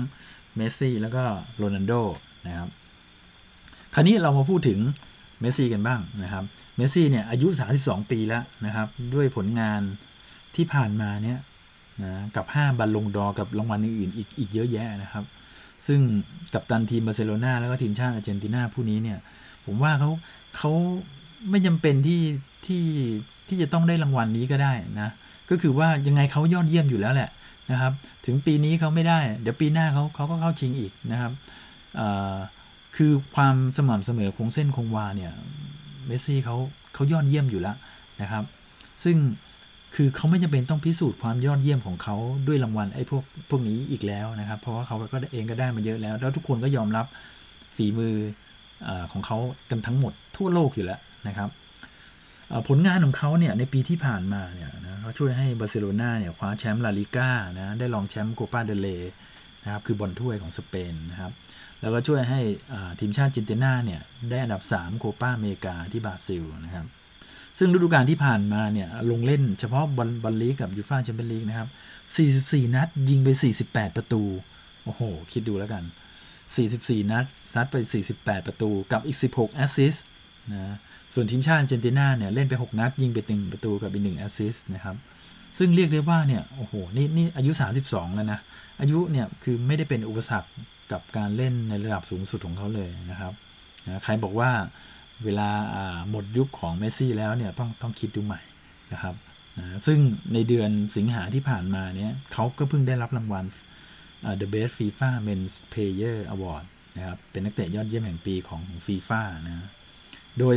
[0.56, 1.24] เมสซี่แล้วก็
[1.58, 1.94] โรนัลโด
[2.48, 2.70] นะครับ
[3.96, 4.80] คราวนี้เรามาพูดถึง
[5.40, 6.44] เมสซี่กันบ้างนะครับ
[6.76, 7.48] เมสซี่เนี่ยอายุ
[7.80, 9.82] 32 ปีแล้วนะครับ ด้วยผลงาน
[10.56, 11.38] ที่ผ่านมาเนี่ย
[12.04, 15.24] นะกับ 5 บัลลงดอร์กับรางวัลอื่นๆอีกอีกเยอะแยะนะครับ
[15.88, 16.00] ซึ่ง
[16.54, 19.20] กัปตันทีมบาร์เซโลนาแล้วก็ทีมชาติอาร์เจนตินาผู้นี้เนี่ย
[19.66, 20.12] ผมว่าเขา
[20.58, 20.72] เขา
[21.50, 22.22] ไม่จำเป็นที่
[22.66, 22.84] ที่
[23.48, 25.10] ที่จะต้องได้รางวัลนี้ก็ได้นะ
[25.50, 27.30] ก็คือว่ายังไงเขายอดเยี่ยมอยู่แล้วแหละ
[27.72, 27.94] นะครับ
[28.26, 31.32] ถึงปีนี้เขาไม่ได้ เดี๋ยวปีหน้าเขาเขาก็เข้าชิงอีกนะครับ
[32.96, 35.32] คือความสม่ำเสมอคงเส้นคงวาเนี่ย
[36.06, 36.56] เมสซี่เขา
[36.94, 37.76] เขายอดเยี่ยมอยู่แล้ว
[38.22, 38.44] นะครับ
[39.04, 39.18] ซึ่ง
[39.96, 42.16] คือเขาไม่จำเป็นต้องพิสูจน์ความยอดเยี่ยมของเขา
[42.48, 47.06] ด้วยรางวัลไอ้พวกพวกนี้อีกแล้วนะครับ เพราะว่าเขาก็เองก็ได้มาเยอะแล้ว แล้วทุกคนก็ยอมรับ
[47.76, 48.16] ฝีมือ
[48.88, 49.38] อของเขา
[49.70, 51.50] กันทั้งหมดทั่วโลกอยู่แล้ว นะครับ
[52.68, 58.88] ผลงานของเขาเนี่ยในปีที่ผ่านมาเนี่ยนะเขาช่วยให้บาร์เซโลนาเนี่ยคว้าแชมป์ลาลิก้านะได้รองแชมป์โกปาเดลเรย์
[59.64, 61.32] นะครับคือบอลถ้วยของสเปนนะครับ
[61.82, 62.40] แล้วก็ช่วยให้
[63.00, 66.86] ทีมชาติอาร์เจนตินาเนี่ยได้อันดับ 3 โคปาอเมริกาที่บราซิลนะครับ
[67.58, 71.70] ซึ่งฤดูกาลที่ผ่านมาเนี่ยลงเล่นเฉพาะบอลบอลลีกกับยูฟ่าแชมเปี้ยนลีกนะครับ
[72.62, 73.30] 44 นัด ยิงไป
[73.64, 74.24] 48 ประตู
[74.84, 75.84] โอ้โห คิดดูแล้วกัน
[76.48, 77.76] 44 นัด ซัดไป
[78.14, 80.06] 48 ประตู กับอีก 16 assist
[80.52, 80.78] นะ
[81.14, 84.96] ส่วนทีมชาติอาร์เจนตินาเนี่ยเล่นไป 6 นัด ยิงไป1ประตูกับอีก1 assist นะครับ
[85.58, 87.52] ซึ่งเรียกได้ว่าเนี่ยโอ้โหนี่นี่อายุ
[87.86, 88.40] 32 แล้วนะ
[88.82, 90.50] อายุเนี่ยคือไม่ได้เป็นอุปสรรค
[90.92, 93.34] กับการเล่นในระดับสูงสุดของเขาเลยนะครับ
[93.86, 94.52] นะใครบอกว่า
[95.24, 95.50] เวลา
[96.10, 98.42] หมดยุคของเมสซี่แล้วเนี่ยต้องต้องคิดดูใหม่
[98.94, 99.16] นะครับ
[99.58, 100.00] นะซึ่ง
[100.34, 103.46] ในเดือนสิงหาที่ผ่านมาเนี่ยเขาก็เพิ่งได้รับรางวัล
[104.42, 106.66] The Best FIFA Men's Player Award
[106.98, 109.68] นะครับเป็นนักเตะยอดเยี่ยมแห่งปีของฟีฟ่านะ
[110.40, 110.56] โดย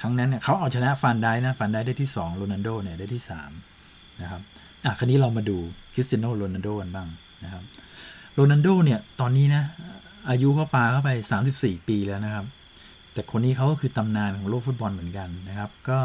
[0.00, 3.22] ครั้งนั้นเนี่ยเขาเอาชนะฟันได้นะฟันได้ได้ที่2โรนัลโดเนี่ยได้ที่
[3.70, 4.42] 3นะครับ
[4.84, 5.58] อะคราวนี้เรามาดู
[5.94, 7.08] คริสเตียโนโรนัลโดกันบ้าง
[7.44, 7.62] นะครับ
[8.34, 9.62] โรนัลโดเนี่ยตอนนี้นะ
[10.30, 11.10] อายุเขาปาเข้าไป
[11.50, 12.46] 34 ปีแล้วนะครับ
[13.12, 16.00] แต่คนนี้เขาก็คือตำนานของโลกฟุตบอลเหมือนกันนะครับ ก็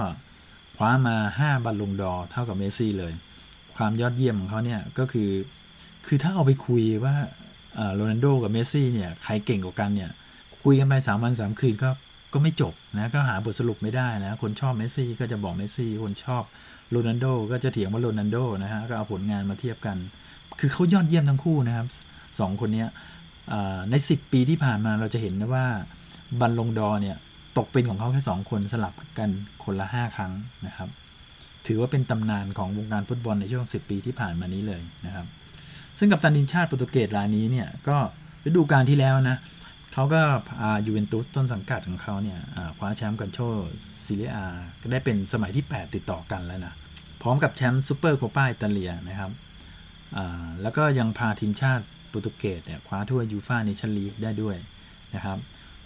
[0.78, 3.14] คว้ามา 5บัลลงดอร์เท่ากับเมสซี่เลย
[3.78, 5.30] ความยอดเยี่ยมของเขาเนี่ยก็คือ
[6.08, 7.16] คือถ้าเอาไปคุยว่า
[7.96, 10.12] โรนัลโดกับเมสซี่เนี่ยใครเก่งกว่ากันเนี่ย
[10.64, 11.90] คุยกันไปสามวันสามคืนก็
[12.34, 16.44] ก็ไม่จบนะก็หาบทสรุปไม่ได้นะคนชอบเมสซี่ก็จะบอกเมสซี่คนชอบ
[16.90, 19.98] โรนัลโดก็จะเถียงว่าโรนัลโดนะฮะก็เอาผลงานมาเทียบกัน
[20.60, 21.88] คือเขายอดเยี่ยมทั้งคู่นะครับ
[22.40, 22.86] สองคนนี้
[23.92, 25.66] ใน 10 ปีที่ผ่านมาเราจะเห็นนะว่า
[26.40, 27.18] บัลลงดอร์เนี่ย
[27.58, 29.30] ตกเป็นของเขาแค่2คนสลับกัน
[29.64, 30.34] คนละ 5 ครั้ง
[30.68, 30.90] นะครับ
[31.68, 35.26] ถือว่าเป็นตำนานของวงการฟุตบอลในช่วง 10 ปีที่ผ่านมานี้เลยนะครับ
[36.00, 37.98] ซึ่งกัปตันทีมชาติโปรตุเกสรายนี้เนี่ยก็
[38.46, 39.38] ฤดูกาลที่แล้วนะ
[39.94, 42.40] เขาก็พายูเวนตุสต้นสังกัดของเขาเนี่ย
[42.78, 44.32] คว้าแชมป์กัลโช่เซเรียอา
[44.82, 46.74] ก็ได้เป็นสมัยที่ 8 ติดต่อกันแล้วนะ
[47.22, 49.32] พร้อมกับแชมป์ซูเปอร์โคปาอิตาเลียนะครับ
[50.62, 54.56] แล้วก็ยังพาทีมชาติโปรตุเกสเนี่ยคว้าถ้วยยูฟ่าเนชั่นลีกได้ด้วย
[55.16, 55.38] นะครับ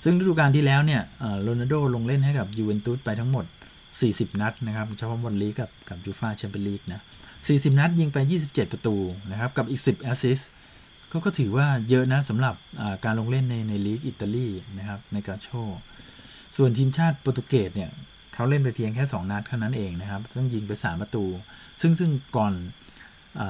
[0.04, 1.02] ซึ่งฤดูกาลที่แล้วเนี่ย
[1.42, 3.46] โรนัลโดลงเล่นให้กับยูเวนตุสไปทั้งหมด
[3.94, 7.02] 40 นัดนะครับเฉพาะบอลลีกกับกับยูฟ่าแชมเปี้ยนลีกนะ
[7.40, 8.96] 40 นัดยิงไป 27 ประตู
[9.32, 10.50] นะครับกับอีก 10 assist
[11.16, 12.56] ก็ก็ถือว่าเยอะนะสำหรับ
[13.06, 14.48] การลงเล่นในในลีกอิตาลี
[14.78, 15.50] นะครับในกัลโช่
[16.58, 17.92] ส่วนทีมชาติโปรตุเกสเนี่ย
[18.34, 21.26] เขาเล่นไปเพียงแค่ 2 นัดเท่านั้นเองนะครับต้องยิงไป 3 ประตู
[21.82, 22.54] ซึ่งซึ่งก่อน
[23.40, 23.42] อ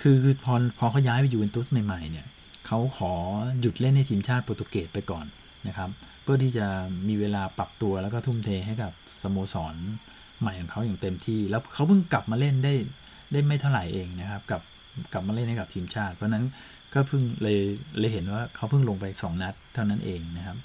[0.00, 2.26] คือคือพอพอเขาย้ายไปยูเวนตุสใหม่ๆเนี่ย
[2.66, 3.12] เขาขอ
[3.60, 5.26] หยุดเล่นในทีมชาติโปรตุเกสไปก่อน
[5.68, 5.90] นะครับ
[6.22, 6.66] เพื่อที่จะ
[7.08, 9.74] มีเวลาปรับตัวแล้วก็ทุ่มเทให้กับสโมสร
[10.40, 12.74] ใหม่ของเขาอย่างเต็มที่ แล้วเขาเพิ่งกลับมาเล่นได้
[13.32, 14.60] ได้ไม่เท่าไหร่เองนะครับ กับ
[15.12, 16.44] กลับมาเล่นให้กับทีมชาติ เพราะนั้น
[16.94, 17.58] ก็เพิ่งเลย
[17.98, 20.56] เลยเห็นว่าเขาเพิ่งลงไป 2 นัด เท่านั้นเองนะครับ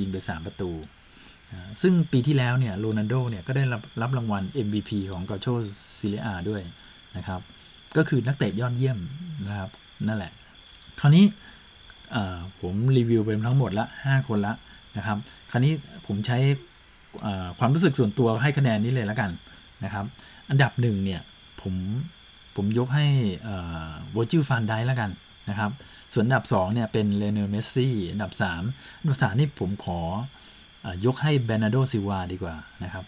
[0.00, 0.70] ยิงไป 3 ประตู
[1.82, 6.62] ซึ่งปีที่แล้วเนี่ยโรนัลโดเนี่ยก็ได้รับรับรางวัล MVP ของกัลโช่เซเรียอาด้วย
[7.16, 7.40] นะครับ
[7.96, 8.98] ก็คือนักเตะยอดเยี่ยม
[9.46, 9.70] นะครับ
[10.06, 10.32] นั่นแหละ
[11.00, 11.24] คราวนี้
[12.60, 14.54] ผมรีวิวไปทั้งหมดละ 5 คนละ
[14.96, 15.18] นะครับ
[15.50, 15.72] คราวนี้
[16.06, 16.38] ผมใช้
[17.58, 19.30] ความรู้สึกส่วนตัวให้คะแนนนี้เลยแล้วกัน
[19.84, 20.04] นะครับ
[20.50, 21.20] อันดับหนึ่งเนี่ย
[21.62, 21.74] ผม
[22.56, 23.06] ผมยกให้
[24.16, 25.10] เวอร์จิลฟานไดค์แล้วกัน
[25.50, 25.70] นะครับ
[26.14, 30.00] ส่วนอันดับ2เนี่ยเป็นลิโอเนลเมสซี่อันดับ 3 อันดับ 3 นี่ผมขอ
[31.06, 33.04] ยกให้แบร์นาร์โดซิลวาดีกว่านะครับ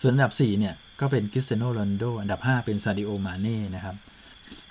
[0.00, 3.96] ส่วนอันดับ 4 เนี่ย ก็เป็นคริสเตียโนโรนัลโด อันดับ 5 เป็นซาดิโอมาเน่นะครับ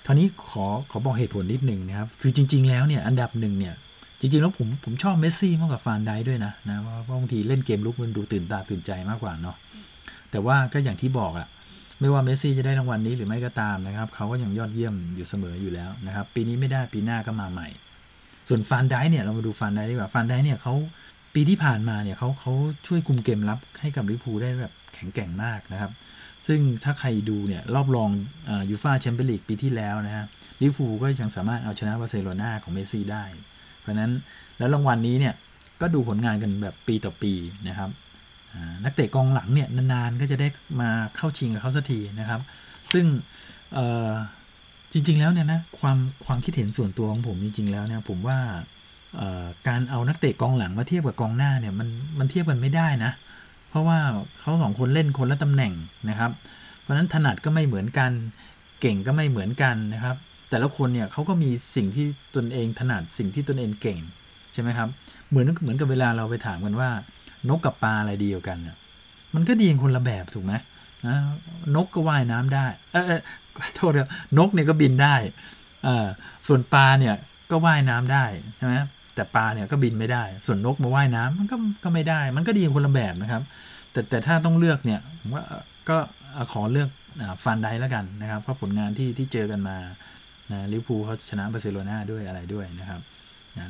[0.06, 3.74] คราวนี้ขอขอบอกเหตุผลนิดหนึ่งนะครับ คือจริง ๆ แล้วเนี่ยอันดับหนึ่งเนี่ย
[4.20, 9.56] จริง ๆ แล้วผมผมชอบเมสซี่มากกว่าฟานไดค์ด้วยนะนะเพราะบางทีเล่นเกมรุกมันดูตื่นตาตื่นใจมากกว่าเนาะ
[10.30, 11.48] แต่ว่าก็อย่างที่บอกอะ
[12.00, 17.68] ไม่ว่าเมสซี่จะได้รางวัลนี้หรือไม่ก็ตามนะครับเขาก็ยังยอดเยี่ยมอยู่เสมออยู่แล้วนะครับ ปีนี้ไม่ได้ปีหน้าก็มาใหม่
[18.48, 20.74] ส่วนฟานไดค์เนี่ยเรามาดูฟานไดค์ดีกว่าฟานไดค์เนี่ยเขา
[21.34, 22.52] ปีที่ผ่านมาเนี่ยเขาเขา
[22.86, 25.92] ช่วยคุมเกมรับให้กับลิเวอร์พูลได้แบบแข็งแกร่งมากนะครับ
[26.46, 28.10] ซึ่งถ้าใครดูเนี่ยรอบรอง
[28.70, 30.24] ยูฟ่าแชมเปี้ยนลีกปีที่แล้วนะฮะ
[30.60, 33.24] ลิเวอร์พูลก็ยังสามารถเอาชนะบาร์เซโลนาของเมสซี่ได้
[33.80, 34.12] เพราะนั้น
[34.58, 35.34] แล้วรางวัลนี้เนี่ย
[35.80, 37.32] ก็ดูผลงานกันแบบปีต่อปี
[37.68, 37.90] นะครับ
[38.84, 40.48] นักเตะกองหลังเนี่ยนานๆก็จะได้
[40.80, 42.40] มาเข้าชิงกับเขาสักทีนะครับ
[42.92, 43.04] ซึ่ง
[44.92, 48.38] จริง ๆ แล้วเนี่ยนะความความคิดเห็นส่วนตัวของผมจริง ๆ แล้วเนี่ยผมว่า
[49.68, 53.12] การเอานักเตะกองหลังมาเทียบกับกองหน้าเนี่ยมันมันเทียบกันไม่ได้นะ
[53.70, 53.98] เพราะว่า
[54.40, 55.72] เขาสองคนเล่นคนละตำแหน่ง
[56.08, 56.30] นะครับ
[56.80, 58.10] เพราะนั้นถนัดก็ไม่เหมือนกัน
[58.80, 60.16] เก่งก็ไม่เหมือนกันนะครับ
[60.50, 63.98] แต่ละคนเนี่ยเขาก็มีสิ่งที่ตนเองถนัดสิ่งที่ตนเองเก่ง
[64.52, 64.88] ใช่ไหมครับ
[65.28, 66.90] เหมือนเหมือนกับเวลาเราไปถามกันว่า
[67.48, 68.76] นกกับปลาอะไรดีกว่ากันเนี่ย
[69.34, 70.54] มันก็ดีคนละแบบถูกไหม
[71.06, 71.16] นะ
[71.76, 73.20] นกก็ว่ายน้ำได้ เออ
[73.76, 75.14] โทษเดียวนกเนี่ยก็บินได้
[75.84, 76.06] เออ
[76.46, 77.14] ส่วนปลาเนี่ย
[77.50, 78.24] ก็ว่ายน้ำได้
[78.56, 78.74] ใช่ไหม
[79.14, 83.42] แต่ปลาเนี่ยก็บินไม่ได้ ส่วนนกมาว่ายน้ำมันก็ก็ไม่ได้ มันก็ดีคนละแบบนะครับ
[83.92, 85.44] แต่แต่ถ้าต้องเลือกเนี่ยผมว่า
[85.88, 85.96] ก็
[86.52, 86.88] ขอเลือก
[87.44, 89.76] ฟันไดแล้วกันนะครับ เพราะผลงานที่ที่เจอกันมา
[90.52, 93.00] นะลิเวอร์พูลเขาชนะบาร์เซโลนาด้วยอะไรด้วยนะครับ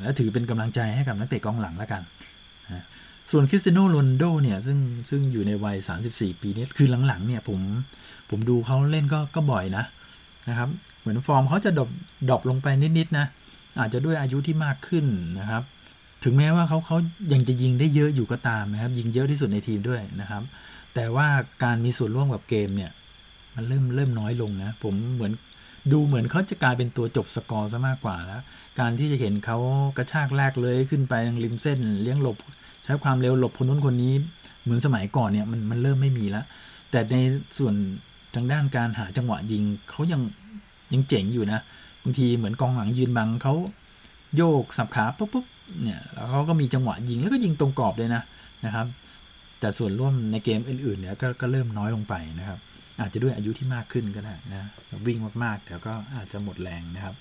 [0.01, 2.01] แล้วถือเป็นกำลังใจให้กับนักเตะกองหลังแล้วกัน
[2.71, 2.85] นะ
[3.31, 4.79] ส่วนคริสเตียโนโรนัลโดเนี่ยซึ่ง
[5.09, 5.77] ซึ่งอยู่ในวัย
[6.09, 7.59] 34 ปีนี้คือหลังๆเนี่ยผม
[8.29, 9.85] ผมดูเขาเล่นก็ก็บ่อยนะ
[10.49, 11.89] นะครับ เหมือนฟอร์มเขาจะ drop
[12.29, 13.25] drop ลงไปนิดๆนะ
[13.79, 15.05] อาจจะด้วยอายุที่มากขึ้น
[15.39, 15.63] นะครับ
[16.23, 16.97] ถึงแม้ว่าเขาเขา
[17.33, 20.43] ยังจะยิงได้เยอะอยู่ก็ตามนะครับ ยิงเยอะที่สุดในทีมด้วยนะครับ
[20.95, 21.27] แต่ว่า
[21.63, 22.91] การมีส่วนร่วมกับเกมเนี่ย
[23.55, 25.33] มันเริ่มเริ่มน้อยลงนะ ผมเหมือน
[25.91, 28.41] ดูเหมือนเขาจะกลายเป็นตัวจบสกอร์ซะมากกว่าแล้ว
[28.79, 29.57] การที่จะเห็นเขา
[29.97, 32.37] กระชากแรกเลยขึ้นไปยังริมเส้น เลี้ยงหลบ
[32.85, 34.13] ใช้ความเร็วหลบคนนู้นคนนี้
[34.63, 36.45] เหมือนสมัยก่อนเนี่ยมันมันเริ่มไม่มีแล้ว
[36.91, 37.15] แต่ใน
[37.57, 37.73] ส่วน
[38.35, 40.21] ทางด้านการหาจังหวะยิงเขายัง
[40.93, 41.61] ยังเจ๋งอยู่นะ
[42.03, 43.53] บางทีเหมือนกองหลังยืนบังเขา
[44.37, 45.45] โยกสับขาปุ๊บปุ๊บ
[45.83, 48.23] เนี่ยแล้วเขาก็มีจังหวะยิงแล้วก็ยิงตรงกรอบเลยนะ
[48.65, 48.87] นะครับ
[49.59, 52.59] แต่ส่วนร่วมในเกมอื่น ๆเนี่ยกก็เริ่มน้อยลงไปนะครับ
[52.99, 54.69] อาจจะด้วยอายุที่มากขึ้นก็ได้นะ
[55.07, 57.15] วิ่งมากๆเดี๋ยวก็อาจจะหมดแรงนะครับ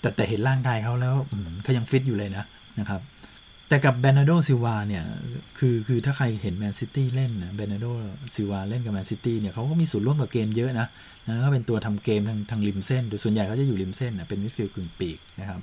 [0.00, 1.14] แต่แต่เห็นร่างกายเขาแล้ว
[1.62, 2.44] เขายังฟิตอยู่เลยนะ
[2.80, 3.00] นะครับ
[3.72, 5.04] แต่กับแบร์นาร์โดซิลวาเนี่ย
[5.58, 7.86] คือคือถ้าใครเห็นแมนซิตี้เล่นนะแบร์นาร์โด
[8.34, 10.86] ซิลวาเล่นกับแมนซิตี้เนี่ยเขาก็มีส่วนร่วมกับเกมเยอะนะ
[11.26, 15.60] นะก็เป็นตัวทำเกมทางทางริมเส้น โดยส่วนใหญ่เขาจะอยู่ริมเส้นนะเป็นมิดฟิลด์กึ่งปีกนะครับ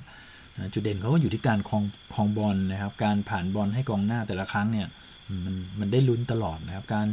[0.72, 4.86] จุดเด่นเขาก็อยู่ที่การครองครองบอลนะครับ การผ่านบอลให้กองหน้าแต่ละครั้งเนี่ย
[5.44, 7.08] มันมันได้ลุ้นตลอดนะครับ การ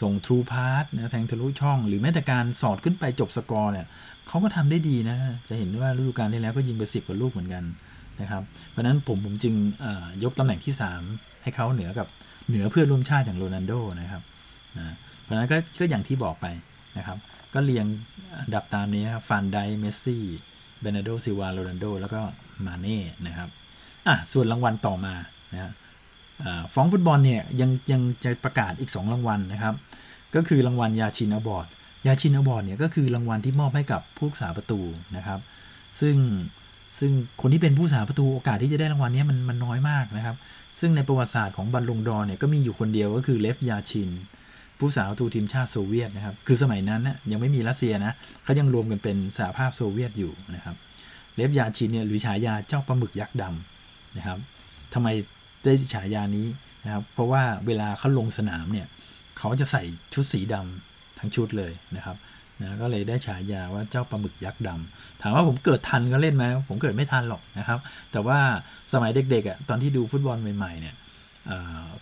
[0.00, 3.86] ส่งทรูพาสนะแทงทะลุช่อง หรือแม้แต่การสอดขึ้นไปจบสกอร์เนี่ย
[4.28, 5.16] เขาก็ทำได้ดีนะ
[5.48, 7.64] จะเห็นว่าฤดูกาลที่แล้วก็ยิงไปสิบกว่าลูกเหมือนกัน
[8.20, 9.54] นะครับ เพราะนั้นผมผมจึง
[10.24, 10.74] ยกตำแหน่งที่
[11.08, 12.06] 3 ให้เขาเหนือกับ
[12.48, 14.22] เหนือเพื่อนร่วมชาติอย่างโรนัลโดนะครับ
[14.76, 16.46] นะเพราะนั้นก็ก็อย่างที่บอกไป
[16.98, 17.18] นะครับ
[17.54, 17.86] ก็เรียง
[18.40, 20.24] อันดับตามนี้นะครับฟานไดเมสซี่
[20.80, 22.20] เบนโดซิวาโรนัลโดแล้วก็
[22.66, 23.48] มาเน่นะครับ
[24.06, 25.14] อะส่วนรางวัลต่อมา
[25.52, 25.72] นะ
[26.74, 29.74] ฟรองซ์ฟุตบอลเนี่ยยังยังจะประกาศอีก 2 รางวัลนะครับ
[30.34, 31.66] ก็คือรางวัลยาชิน award
[32.06, 34.80] ยาชิน award เนี่ยก็คือรางวัลที่มอบให้กับผู้รักษาประตู
[35.16, 35.40] นะครับ
[36.00, 36.16] ซึ่ง
[36.98, 40.36] ซึ่งคนที่เป็นผู้รักษาประตูโอกาสที่จะได้รางวัลนี้มันมันน้อยมากนะครับ
[40.80, 44.10] ซึ่งในประวัติศาสตร์ของบัลลงดอร์เนี่ยก็มีอยู่คนเดียวก็คือเลฟยาชิน
[44.78, 50.76] ผู้รักษาประตูทีมชาติโซเวียตนะครับ คือสมัยนั้นนะยังไม่มีรัสเซียนะเขายังรวมกันเป็นสหภาพโซเวียตอยู่นะครับ
[51.36, 54.38] เลฟยาชินเนี่ยหรือฉายาเจ้าปลาหมึกยักษ์ดำนะครับ
[54.94, 55.08] ทำไม
[55.64, 56.46] ได้ฉายานี้
[56.84, 58.86] นะครับ เพราะว่าเวลาเขาลงสนามเนี่ย
[59.38, 59.82] เขาจะใส่
[60.14, 62.16] ชุดสีดำทั้งชุดเลยนะครับ
[62.62, 67.78] นะก็เลยได้ฉายาว่าเจ้าปลาหมึกยักษ์ดำถามว่าผมเกิดทันก็เล่นไหมผมเกิดไม่ทันหรอกนะครับ
[68.12, 68.38] แต่ว่า
[68.92, 70.94] สมัยเด็กๆอะตอนที่ดูฟุตบอลใหม่ๆเนี่ย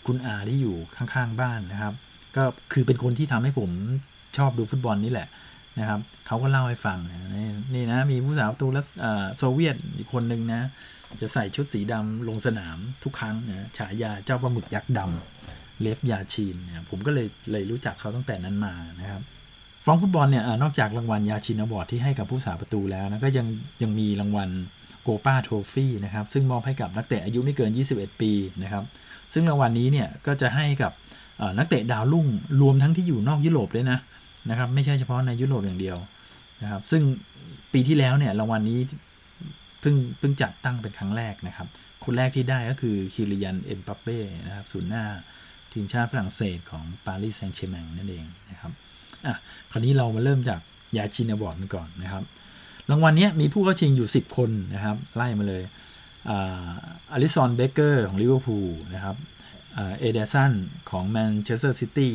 [0.07, 1.95] คุณอาที่อยู่ข้างๆบ้านนะครับ
[2.37, 3.71] ก็คือเป็นคนที่ทำให้ผม
[4.37, 5.29] ชอบดูฟุตบอลนี่แหละ
[5.81, 6.99] นะครับเขาก็เล่าให้ฟัง
[7.75, 8.89] นี่นะมีผู้สาวตูรัส
[9.39, 10.63] โซเวียตอีกคนหนึ่งนะ
[11.21, 19.23] จะใส่ชุดสีดำลงสนามทุกครั้งนะฉายาเจ้าปลาหมึกยักษ์ดำเลฟยาชีนเนี่ยผมก็เลยเลยรู้จักเขาตั้งแต่นั้นมานะครับ
[19.85, 23.47] ฟรองฟุตบอลเนี่ยนอกจากรางวัลยาชินบอร์ดที่ให้กับผู้สาประตูแล้วนะก็ยัง
[23.83, 24.51] ยังมีรางวัล
[25.03, 28.85] โกปาโทฟี่นะครับซึ่งมอบให้กับนักเตะอายุไม่เกิน 21 ปีนะครับ
[29.33, 30.93] ซึ่งรางวัลนี้เนี่ยก็จะให้กับ
[31.59, 32.27] นักเตะดาวรุ่ง
[32.63, 33.99] รวมทั้งที่อยู่นอกยุโรปเลยนะ
[34.51, 35.97] นะครับไม่ใช่เฉพาะในยุโรปอย่างเดียว
[36.63, 37.03] นะครับซึ่ง
[37.73, 38.81] ปีที่แล้วเนี่ยรางวัลนี้
[39.81, 41.69] เพิ่งเพิ่งจัดตั้งเป็นครั้งแรกนะครับ
[42.05, 45.05] คนแรกที่ได้ก็คือคิริยันเอ็มปัปเป้นะครับศูนย์หน้า
[45.73, 48.73] ทีมชาติฝรั่งเศสของปารีสแซงต์แชร์แมงนั่นเองนะครับ
[49.27, 49.35] อะ
[49.73, 50.61] คราวนี้เรามาเริ่มจาก
[50.97, 52.23] ยาชินบอร์ดก่อนนะครับ
[52.91, 55.63] รางวัลนี้มีผู้เข้าชิงอยู่ 10 คนนะครับ ไล่มาเลย
[57.13, 59.17] อลิซอนเบเกอร์ของลิเวอร์พูลนะครับ
[59.75, 60.53] เอเดสัน
[60.91, 62.15] ของแมนเชสเตอร์ซิตี้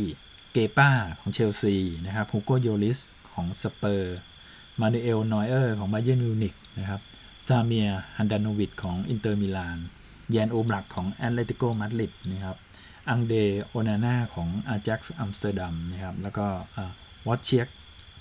[0.54, 3.00] เกป้าของเชลซีนะครับฮูโกโยลิส
[3.34, 4.17] ของสเปอร์
[4.82, 7.02] มานูเอลนอยเออร์ของบาเยร์นมิวนิกนะครับ
[7.48, 9.78] ซาเมียฮันดานวิดของอินเตอร์มิลาน
[10.32, 12.58] แยนโอบลักของแอตเลติโกมาดริดนะครับ
[13.10, 16.46] อังเดโอนาน่าของอาแจ็กซ์อัมสเตอร์ดัมนะครับแล้วก็
[17.28, 17.67] วอตเชียก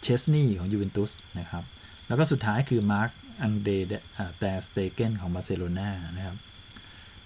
[0.02, 1.64] เชสนีของยูเวนตุสนะครับ
[2.06, 3.10] แล้วก็สุดท้ายคือมาร์ค
[3.42, 3.70] อังเดร
[4.38, 6.36] แตร์สเตเกนของบาร์เซโลนานะครับ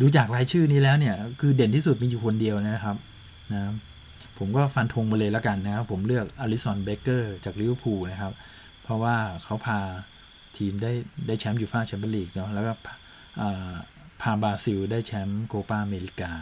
[0.01, 2.97] ดูจากรายชื่อนี้แล้วเนี่ย คือเด่นที่สุดมีอยู่คนเดียวนะครับ
[3.53, 3.73] นะ
[4.39, 8.33] ผมก็ฟันธงมาเลยแล้วกันนะครับ ผมเลือกอลิสันเบเกอร์จากลิเวอร์พูลนะครับ
[8.83, 9.81] เพราะว่าเขาพา
[10.57, 10.93] ทีมได้
[11.27, 12.73] ได้แชมป์ยูฟ่าแชมเปี้ยนลีกเนาะแล้วก็
[14.21, 16.33] พาบราซิลได้แชมป์โคปาอเมริกา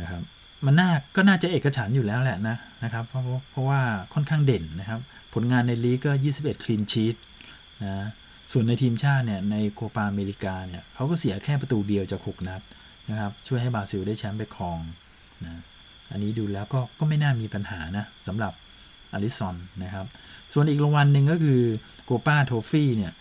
[0.00, 0.22] นะครับ
[0.66, 3.80] มันน่าก็น่าจะเอกฉันท์อยู่แล้วแหละนะนะครับเพราะเพราะว่า
[4.14, 5.00] ค่อนข้างเด่นนะครับ
[5.34, 7.16] ผลงานในลีกก็ 21 คลีนชีต
[7.82, 8.08] นะ
[8.52, 12.62] ส่วนในทีมชาติเนี่ยในโคปาอเมริกาเนี่ยเขาก็เสียแค่ประตูเดียวจาก 6 นัด
[13.10, 14.78] นะครับช่วยให้บราซิลได้แชมป์ไปครอง
[15.44, 15.60] นะ
[16.12, 18.52] อันนี้ดูแล้วก็ก็ไม่น่ามีปัญหานะสำหรับ
[19.12, 20.06] อลิซอนนะครับ
[20.52, 21.60] ส่วนอีกรางวัลหนึ่งก็คือ
[22.04, 23.12] โกปาโทฟี่เนี่ย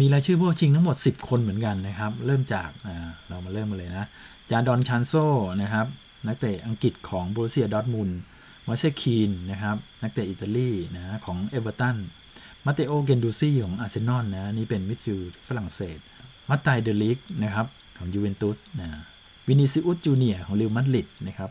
[0.00, 2.70] มีรายชื่อพวกชิงทั้งหมด 10 คนเหมือนกันนะครับ เริ่มจาก
[3.28, 4.06] เรามาเริ่มมาเลยนะ
[4.50, 5.12] จาดอนซานโช
[5.62, 5.86] นะครับ
[6.26, 8.10] นักเตะอังกฤษของโบรุสเซียดอร์ทมุนด์
[8.68, 11.96] มอยส์คีนนะครับนักเตะอิตาลีนะของเอเวอร์ตัน
[12.64, 15.98] มาเตโอเกนดูซี่ของอาร์เซนอลนะนี่เป็นมิดฟิลด์ฝรั่งเศส
[16.48, 17.66] มัตไตเดลิกนะครับ
[17.98, 18.88] ของยูเวนตุสนะ
[19.46, 21.50] วินิซิอุสจูเนียของเรอัลมาดริดนะครับ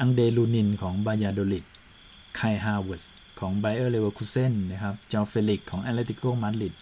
[0.00, 1.64] อังเดลูนินของบายาโดลิด
[2.36, 3.04] ไคฮาวเวิร์ส
[3.40, 6.74] ของไบเออร์เลเวอร์คูเซนนะครับจอเฟลิกของแอตเลติโกมาดริด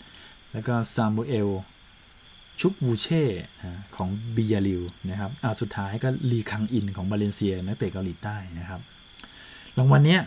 [0.52, 1.48] แล้วก็ซามูเอล
[2.60, 3.24] ชุกวูเช่
[3.96, 8.80] ของบิยาลิวนะครับอ่าสุดท้ายก็ลีคังอินของบาเลนเซียนักเตะเกาหลีใต้นะครับ
[9.78, 10.22] รางวัลเนี้ย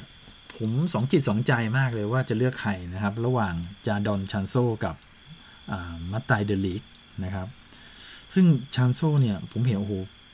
[0.56, 3.54] ผมสองจิตสองใจมากเลยว่าจะเลือกใครนะครับ ระหว่าง
[3.88, 4.96] จาดอนซานโชกับ
[6.12, 6.84] มัตไตเดลิก
[7.24, 7.48] นะครับ
[8.34, 9.94] ซึ่งซานโชเนี่ยผมเห็นโอ้โห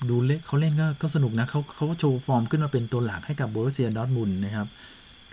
[0.10, 4.67] ดูเล่นเขาเล่นก็ก็สนุกนะเขาเขาโชว์ฟอร์มขึ้นมาเป็นตัวหลักให้กับโบรุสเซียดอร์ทมุนด์นะครับ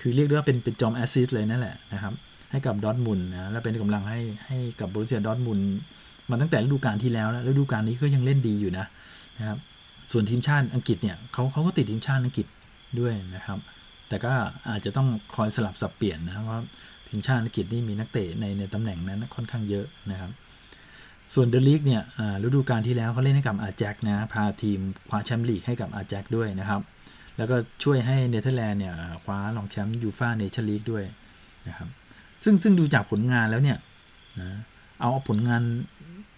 [0.01, 2.15] คือเรียกได้ว่าเป็นเป็นจอม assist เลยนั่นแหละนะครับ
[2.51, 5.61] ให้กับดอทมุนนะและเป็นกำลังให้ให้กับโบรเซียดอทมุน
[6.31, 8.87] มาตั้งแต่ฤดูกาลที่แล้วแล้วฤดูกาลนี้ก็ยังเล่นดีอยู่นะ
[9.39, 9.59] นะครับ
[10.13, 12.47] ส่วนทีมชาติอังกฤษเนี่ยเขาเขาก็ติดทีมชาติอังกฤษ
[13.01, 13.59] ด้วยนะครับ
[14.09, 14.33] แต่ก็
[14.71, 16.57] อาจจะต้องคอยสลับสับเปลี่ยนนะเพรา
[17.09, 20.31] ทีมชาติอังกฤษนี่มีนักเตะในในตำแหน่งนั้นค่อนข้างเยอะนะครับ
[21.35, 22.03] ส่วนเดลิกเนี่ย
[22.45, 26.81] ฤดูกาลที่แล้วเขาเล่นให้กับอาแจ็คนะพาทีมคว้าแชมป์ลีกให้กับอาแจ็คด้วยนะครับ
[27.37, 31.05] แล้วก็ช่วยให้เนเธอร์แลนด์เนี่ยคว้ารองแชมป์ยูฟ่าเนชั่นลีกด้วย
[31.69, 31.89] นะครับ
[32.45, 33.79] ซึ่งซึ่งดูจากผลงานแล้วเนี่ย
[34.41, 34.59] นะ
[35.01, 35.63] เอาผลงาน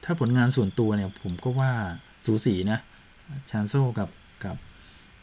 [0.04, 1.72] ถ้าผลงานส่วนตัวเนี่ยผมก็ว่า
[2.24, 2.78] สูสีนะ
[3.50, 4.08] ซานโชกับ
[4.44, 4.56] กับ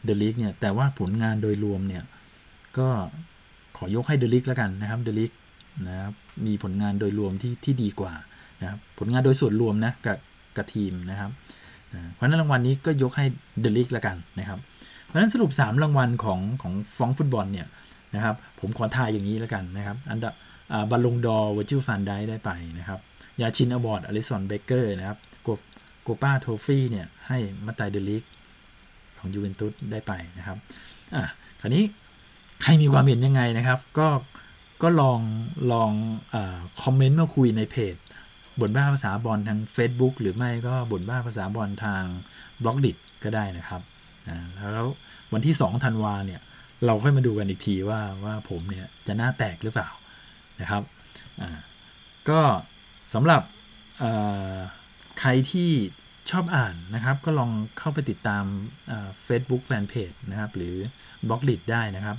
[0.06, 2.04] เดลิกเนี่ยแต่ว่าผลงานโดยรวมเนี่ย
[2.78, 2.88] ก็
[3.78, 5.32] ขอยกให้เดลิกแล้วกันนะครับเดลิก
[5.88, 6.14] นะครับ
[6.46, 8.14] มีผลงานโดยรวมที่ที่ดีกว่า
[8.62, 10.18] นะครับผลงานโดยส่วนรวมนะกับ
[10.58, 11.32] กับทีมนะครับ
[12.14, 13.26] เพราะนั้นรางวัลนี้ก็ยกให้
[13.62, 14.60] เดลิกแล้วกันนะครับ
[15.06, 17.68] เพราะนั้นสรุป 3 รางวัลของของฟองฟุตบอลเนี่ย
[18.16, 20.34] นะครับผมขอทายอย่างนี้แล้วกันนะครับอันดับ
[20.90, 23.00] บัลลงดอร์เวอร์จิลฟานได้ได้ไปนะครับ
[23.42, 25.20] ยาชิน award อลิสันเบเกอร์นะครับ
[26.04, 28.24] โกป้า trophy เนี่ยให้มัตไตเดลิก
[29.20, 30.58] ของยูเวนตุสได้ไปนะครับ
[31.16, 31.24] อะ
[31.62, 31.84] คราวนี้
[32.62, 34.08] ใครมีความเห็นยังไงนะครับ ก็
[34.82, 35.20] ก็ลอง
[35.72, 35.92] ลอง
[36.34, 36.36] อ
[36.82, 37.96] คอมเมนต์มาคุยในเพจ
[38.62, 42.04] บ่นบ้าภาษาบอลทาง Facebook หรือไม่ก็บ่นบ้าภาษาบอลทาง
[42.64, 42.92] Blockdit
[43.24, 43.82] ก็ได้นะครับ
[44.74, 44.88] แล้ว
[45.34, 46.42] วันที่2ธันวาเนี่ย
[46.86, 49.90] เราค่อยมาดูกันอีกทีว่าว่าผมเนี่ยจะหน้าแตกหรือเปล่า
[50.62, 50.84] นะครับ
[52.30, 52.42] ก็
[53.14, 53.42] สำหรับ
[55.20, 55.72] ใครที่
[56.32, 58.46] ชอบอ่านนะครับ ก็ลองเข้าไปติดตาม
[59.24, 60.76] เฟซบุ๊กแฟนเพจนะครับ หรือ
[61.28, 62.18] Blockdit ได้นะครับ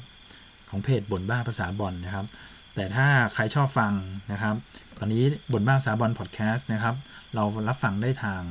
[0.71, 2.27] ของเพจบ่นบ้าภาษาบอลนะครับ
[2.75, 3.93] แต่ถ้าใครชอบฟัง
[4.33, 4.55] นะครับ
[4.99, 6.95] ตอนนี้บนบ้าภาษาบอลพอดแคสต์นะครับ
[7.35, 8.43] เรารับฟังได้ทาง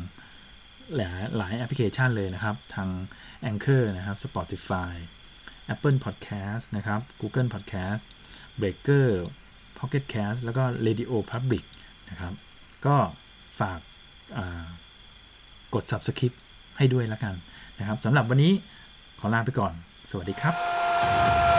[0.96, 2.90] หลายหลายแอปพลิเคชันเลยนะครับ ทาง
[3.50, 4.94] Anchor นะครับ Spotify
[5.74, 8.04] Apple Podcast นะครับ Google Podcast
[8.60, 9.08] Breaker
[9.78, 11.64] Pocket Cast แล้วก็ Radio Public
[12.12, 12.34] นะครับ
[12.86, 12.95] ก็
[13.60, 13.80] ฝาก
[15.74, 16.36] กด subscribe
[16.78, 17.34] ให้ด้วยละกัน
[17.80, 18.54] นะครับสำหรับวันนี้
[19.19, 19.74] ขอลาไปก่อน
[20.10, 21.51] สวัสดีครับ